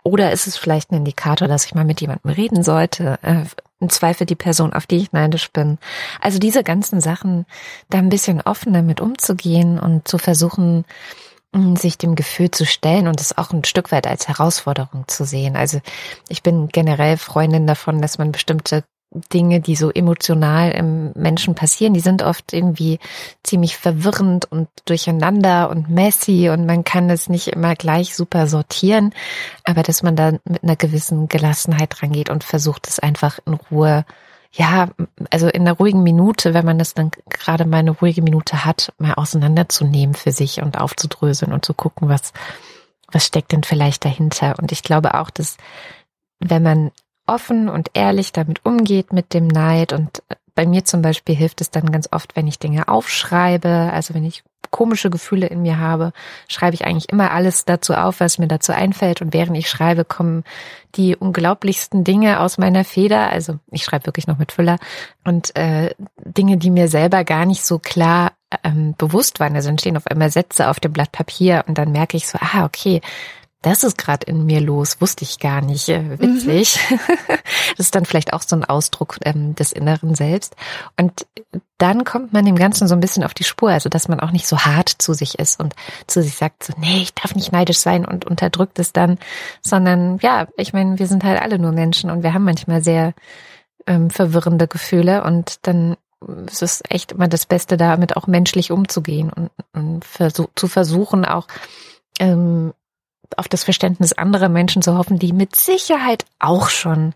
Oder 0.04 0.34
ist 0.34 0.46
es 0.46 0.58
vielleicht 0.58 0.92
ein 0.92 0.96
Indikator, 0.96 1.48
dass 1.48 1.66
ich 1.66 1.74
mal 1.74 1.86
mit 1.86 2.02
jemandem 2.02 2.32
reden 2.32 2.64
sollte? 2.64 3.18
Äh, 3.22 3.46
Im 3.80 3.90
Zweifel 3.90 4.26
die 4.28 4.36
Person, 4.36 4.74
auf 4.74 4.88
die 4.88 4.98
ich 4.98 5.14
neidisch 5.14 5.50
bin. 5.52 5.78
Also 6.20 6.38
diese 6.38 6.64
ganzen 6.66 7.00
Sachen, 7.00 7.46
da 7.90 8.00
ein 8.00 8.10
bisschen 8.10 8.42
offener 8.42 8.82
mit 8.82 9.00
umzugehen 9.00 9.80
und 9.80 10.06
zu 10.06 10.18
versuchen, 10.18 10.84
mm, 11.54 11.78
sich 11.78 11.98
dem 11.98 12.16
Gefühl 12.16 12.52
zu 12.52 12.66
stellen 12.66 13.08
und 13.08 13.22
es 13.22 13.38
auch 13.38 13.52
ein 13.52 13.64
Stück 13.64 13.94
weit 13.94 14.06
als 14.06 14.28
Herausforderung 14.28 15.06
zu 15.08 15.24
sehen. 15.24 15.56
Also 15.56 15.80
ich 16.28 16.44
bin 16.44 16.68
generell 16.68 17.16
Freundin 17.16 17.68
davon, 17.68 18.02
dass 18.02 18.18
man 18.18 18.34
bestimmte 18.34 18.84
Dinge, 19.32 19.62
die 19.62 19.76
so 19.76 19.92
emotional 19.92 20.72
im 20.72 21.12
Menschen 21.14 21.56
passieren, 21.56 21.94
die 21.94 22.00
sind 22.00 22.22
oft 22.24 22.54
irgendwie 22.54 23.00
ziemlich 23.44 23.78
verwirrend 23.78 24.52
und 24.52 24.68
durcheinander 24.86 25.70
und 25.70 25.90
messy 25.90 26.50
und 26.50 26.66
man 26.66 26.84
kann 26.84 27.10
es 27.10 27.30
nicht 27.30 27.48
immer 27.48 27.76
gleich 27.76 28.16
super 28.16 28.48
sortieren, 28.48 29.14
aber 29.64 29.84
dass 29.84 30.04
man 30.04 30.16
da 30.16 30.32
mit 30.46 30.64
einer 30.64 30.76
gewissen 30.76 31.28
Gelassenheit 31.28 32.02
rangeht 32.02 32.30
und 32.30 32.44
versucht 32.44 32.88
es 32.88 33.00
einfach 33.00 33.40
in 33.46 33.54
Ruhe, 33.54 34.06
ja, 34.52 34.90
also 35.30 35.48
in 35.48 35.62
einer 35.62 35.78
ruhigen 35.78 36.04
Minute, 36.04 36.54
wenn 36.54 36.66
man 36.66 36.80
das 36.80 36.94
dann 36.94 37.12
gerade 37.30 37.66
mal 37.66 37.78
eine 37.78 37.92
ruhige 37.92 38.22
Minute 38.22 38.66
hat, 38.66 38.94
mal 38.98 39.14
auseinanderzunehmen 39.14 40.16
für 40.16 40.32
sich 40.32 40.62
und 40.62 40.80
aufzudröseln 40.80 41.54
und 41.54 41.66
zu 41.66 41.74
gucken, 41.74 42.10
was, 42.10 42.34
was 43.12 43.26
steckt 43.26 43.52
denn 43.52 43.64
vielleicht 43.64 44.06
dahinter. 44.06 44.56
Und 44.60 44.72
ich 44.72 44.84
glaube 44.84 45.16
auch, 45.16 45.30
dass 45.30 45.58
wenn 46.40 46.62
man 46.62 46.92
offen 47.28 47.70
und 47.70 47.92
ehrlich 47.94 48.32
damit 48.32 48.66
umgeht 48.66 49.14
mit 49.14 49.34
dem 49.34 49.48
Neid 49.48 49.94
und 49.94 50.24
bei 50.56 50.66
mir 50.68 50.86
zum 50.86 51.02
Beispiel 51.02 51.36
hilft 51.36 51.62
es 51.62 51.72
dann 51.72 51.92
ganz 51.92 52.10
oft, 52.12 52.36
wenn 52.36 52.48
ich 52.48 52.60
Dinge 52.60 52.88
aufschreibe, 52.88 53.90
also 53.92 54.14
wenn 54.14 54.24
ich 54.24 54.44
komische 54.74 55.10
Gefühle 55.10 55.48
in 55.48 55.62
mir 55.62 55.80
habe, 55.80 56.14
schreibe 56.48 56.74
ich 56.74 56.86
eigentlich 56.86 57.10
immer 57.10 57.32
alles 57.32 57.64
dazu 57.64 57.94
auf, 57.94 58.20
was 58.20 58.40
mir 58.40 58.48
dazu 58.48 58.72
einfällt. 58.72 59.22
Und 59.22 59.34
während 59.34 59.56
ich 59.56 59.70
schreibe, 59.70 60.04
kommen 60.04 60.44
die 60.96 61.16
unglaublichsten 61.16 62.04
Dinge 62.04 62.40
aus 62.40 62.58
meiner 62.58 62.84
Feder. 62.84 63.30
Also 63.30 63.60
ich 63.72 63.84
schreibe 63.84 64.08
wirklich 64.08 64.26
noch 64.26 64.40
mit 64.40 64.52
Füller 64.52 64.80
und 65.24 65.56
äh, 65.56 65.94
Dinge, 66.26 66.58
die 66.58 66.72
mir 66.72 66.88
selber 66.88 67.24
gar 67.24 67.46
nicht 67.46 67.64
so 67.64 67.78
klar 67.78 68.34
ähm, 68.64 68.96
bewusst 68.98 69.40
waren. 69.40 69.56
Also 69.56 69.70
entstehen 69.70 69.96
auf 69.96 70.08
einmal 70.08 70.32
Sätze 70.32 70.70
auf 70.70 70.80
dem 70.80 70.92
Blatt 70.92 71.12
Papier 71.12 71.64
und 71.68 71.78
dann 71.78 71.92
merke 71.92 72.18
ich 72.18 72.28
so, 72.28 72.40
ah, 72.42 72.66
okay, 72.66 73.02
das 73.64 73.84
ist 73.84 73.98
gerade 73.98 74.28
in 74.28 74.46
mir 74.46 74.62
los, 74.62 75.02
wusste 75.02 75.24
ich 75.24 75.40
gar 75.40 75.62
nicht. 75.62 75.90
Äh, 75.90 76.20
witzig. 76.20 76.80
Mhm. 76.90 77.00
das 77.78 77.88
ist 77.88 77.96
dann 77.96 78.06
vielleicht 78.06 78.34
auch 78.34 78.42
so 78.42 78.56
ein 78.56 78.66
Ausdruck 78.66 79.18
ähm, 79.26 79.56
des 79.56 79.72
inneren 79.72 80.16
Selbst. 80.16 80.56
Und 81.00 81.26
dann 81.78 82.04
kommt 82.04 82.34
man 82.34 82.46
dem 82.46 82.56
Ganzen 82.56 82.88
so 82.88 82.94
ein 82.94 83.00
bisschen 83.00 83.24
auf 83.24 83.34
die 83.34 83.44
Spur, 83.44 83.72
also 83.72 83.90
dass 83.90 84.08
man 84.08 84.20
auch 84.20 84.32
nicht 84.32 84.48
so 84.48 84.60
hart 84.60 84.90
zu 84.90 85.14
sich 85.14 85.40
ist 85.40 85.60
und 85.60 85.74
zu 86.08 86.22
sich 86.22 86.36
sagt, 86.36 86.64
so, 86.64 86.74
nee, 86.78 87.02
ich 87.02 87.14
darf 87.14 87.36
nicht 87.36 87.52
neidisch 87.52 87.80
sein 87.80 88.06
und 88.06 88.26
unterdrückt 88.26 88.80
es 88.80 88.94
dann, 88.94 89.18
sondern 89.62 90.20
ja, 90.22 90.48
ich 90.58 90.74
meine, 90.74 91.00
wir 91.00 91.08
sind 91.08 91.24
halt 91.24 91.42
alle 91.42 91.58
nur 91.58 91.72
Menschen 91.72 92.12
und 92.12 92.22
wir 92.22 92.34
haben 92.34 92.46
manchmal 92.46 92.84
sehr 92.84 93.14
ähm, 93.88 94.10
verwirrende 94.10 94.68
Gefühle 94.68 95.24
und 95.24 95.66
dann 95.68 95.96
ist 96.48 96.62
es 96.62 96.84
echt 96.90 97.14
immer 97.14 97.28
das 97.28 97.46
Beste, 97.46 97.78
damit 97.78 98.16
auch 98.16 98.28
menschlich 98.28 98.72
umzugehen 98.72 99.32
und, 99.32 99.50
und 99.74 100.06
versuch, 100.06 100.48
zu 100.56 100.68
versuchen, 100.68 101.26
auch 101.26 101.48
ähm, 102.20 102.74
auf 103.38 103.48
das 103.48 103.64
Verständnis 103.64 104.14
anderer 104.14 104.50
Menschen 104.50 104.82
zu 104.82 104.98
hoffen, 104.98 105.20
die 105.20 105.34
mit 105.34 105.56
Sicherheit 105.56 106.26
auch 106.40 106.70
schon 106.70 107.14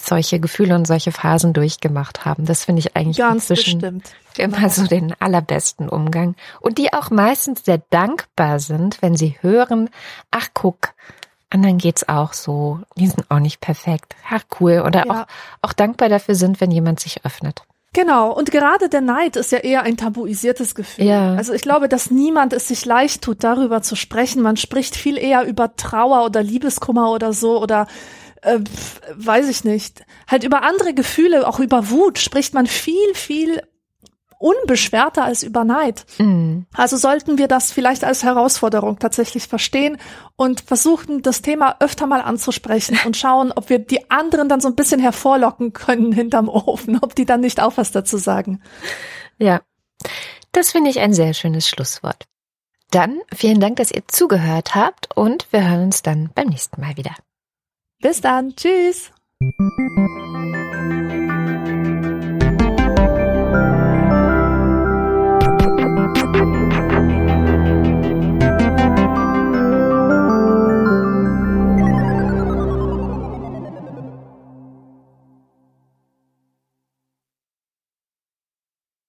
solche 0.00 0.40
Gefühle 0.40 0.74
und 0.74 0.86
solche 0.86 1.12
Phasen 1.12 1.52
durchgemacht 1.52 2.24
haben. 2.24 2.46
Das 2.46 2.64
finde 2.64 2.80
ich 2.80 2.96
eigentlich 2.96 3.18
Ganz 3.18 3.50
inzwischen 3.50 3.80
bestimmt. 3.80 4.10
immer 4.38 4.56
Genau. 4.56 4.68
so 4.70 4.86
den 4.86 5.14
allerbesten 5.20 5.88
Umgang. 5.88 6.34
Und 6.60 6.78
die 6.78 6.92
auch 6.94 7.10
meistens 7.10 7.64
sehr 7.64 7.82
dankbar 7.90 8.58
sind, 8.58 9.02
wenn 9.02 9.16
sie 9.16 9.36
hören, 9.42 9.90
ach 10.30 10.48
guck, 10.54 10.94
anderen 11.50 11.76
geht's 11.76 12.08
auch 12.08 12.32
so, 12.32 12.80
die 12.96 13.06
sind 13.08 13.30
auch 13.30 13.38
nicht 13.40 13.60
perfekt. 13.60 14.16
Ach 14.30 14.42
cool. 14.60 14.82
Oder 14.86 15.04
Ja. 15.06 15.22
auch, 15.22 15.26
auch 15.68 15.72
dankbar 15.74 16.08
dafür 16.08 16.34
sind, 16.36 16.62
wenn 16.62 16.70
jemand 16.70 16.98
sich 16.98 17.26
öffnet. 17.26 17.62
Genau, 17.94 18.32
und 18.32 18.50
gerade 18.50 18.88
der 18.88 19.02
Neid 19.02 19.36
ist 19.36 19.52
ja 19.52 19.58
eher 19.58 19.82
ein 19.82 19.98
tabuisiertes 19.98 20.74
Gefühl. 20.74 21.04
Ja. 21.04 21.34
Also 21.34 21.52
ich 21.52 21.60
glaube, 21.60 21.88
dass 21.88 22.10
niemand 22.10 22.54
es 22.54 22.68
sich 22.68 22.86
leicht 22.86 23.22
tut, 23.22 23.44
darüber 23.44 23.82
zu 23.82 23.96
sprechen. 23.96 24.40
Man 24.40 24.56
spricht 24.56 24.96
viel 24.96 25.18
eher 25.18 25.44
über 25.44 25.76
Trauer 25.76 26.24
oder 26.24 26.42
Liebeskummer 26.42 27.10
oder 27.10 27.34
so 27.34 27.60
oder 27.60 27.86
äh, 28.40 28.60
weiß 29.14 29.48
ich 29.50 29.64
nicht. 29.64 30.04
Halt 30.26 30.42
über 30.42 30.62
andere 30.62 30.94
Gefühle, 30.94 31.46
auch 31.46 31.60
über 31.60 31.90
Wut 31.90 32.18
spricht 32.18 32.54
man 32.54 32.66
viel, 32.66 33.14
viel 33.14 33.60
unbeschwerter 34.42 35.24
als 35.24 35.42
über 35.42 35.64
Neid. 35.64 36.04
Mhm. 36.18 36.66
Also 36.74 36.96
sollten 36.96 37.38
wir 37.38 37.48
das 37.48 37.72
vielleicht 37.72 38.04
als 38.04 38.24
Herausforderung 38.24 38.98
tatsächlich 38.98 39.46
verstehen 39.46 39.98
und 40.36 40.60
versuchen, 40.62 41.22
das 41.22 41.42
Thema 41.42 41.76
öfter 41.80 42.06
mal 42.06 42.20
anzusprechen 42.20 42.98
und 43.06 43.16
schauen, 43.16 43.52
ob 43.52 43.70
wir 43.70 43.78
die 43.78 44.10
anderen 44.10 44.48
dann 44.48 44.60
so 44.60 44.68
ein 44.68 44.74
bisschen 44.74 45.00
hervorlocken 45.00 45.72
können 45.72 46.12
hinterm 46.12 46.48
Ofen, 46.48 46.98
ob 47.00 47.14
die 47.14 47.24
dann 47.24 47.40
nicht 47.40 47.60
auch 47.60 47.76
was 47.76 47.92
dazu 47.92 48.16
sagen. 48.16 48.60
Ja, 49.38 49.60
das 50.50 50.72
finde 50.72 50.90
ich 50.90 51.00
ein 51.00 51.14
sehr 51.14 51.34
schönes 51.34 51.68
Schlusswort. 51.68 52.26
Dann 52.90 53.20
vielen 53.34 53.60
Dank, 53.60 53.76
dass 53.76 53.90
ihr 53.90 54.06
zugehört 54.06 54.74
habt 54.74 55.16
und 55.16 55.46
wir 55.50 55.66
hören 55.66 55.84
uns 55.84 56.02
dann 56.02 56.30
beim 56.34 56.48
nächsten 56.48 56.80
Mal 56.80 56.96
wieder. 56.96 57.14
Bis 58.00 58.20
dann. 58.20 58.54
Tschüss. 58.56 59.12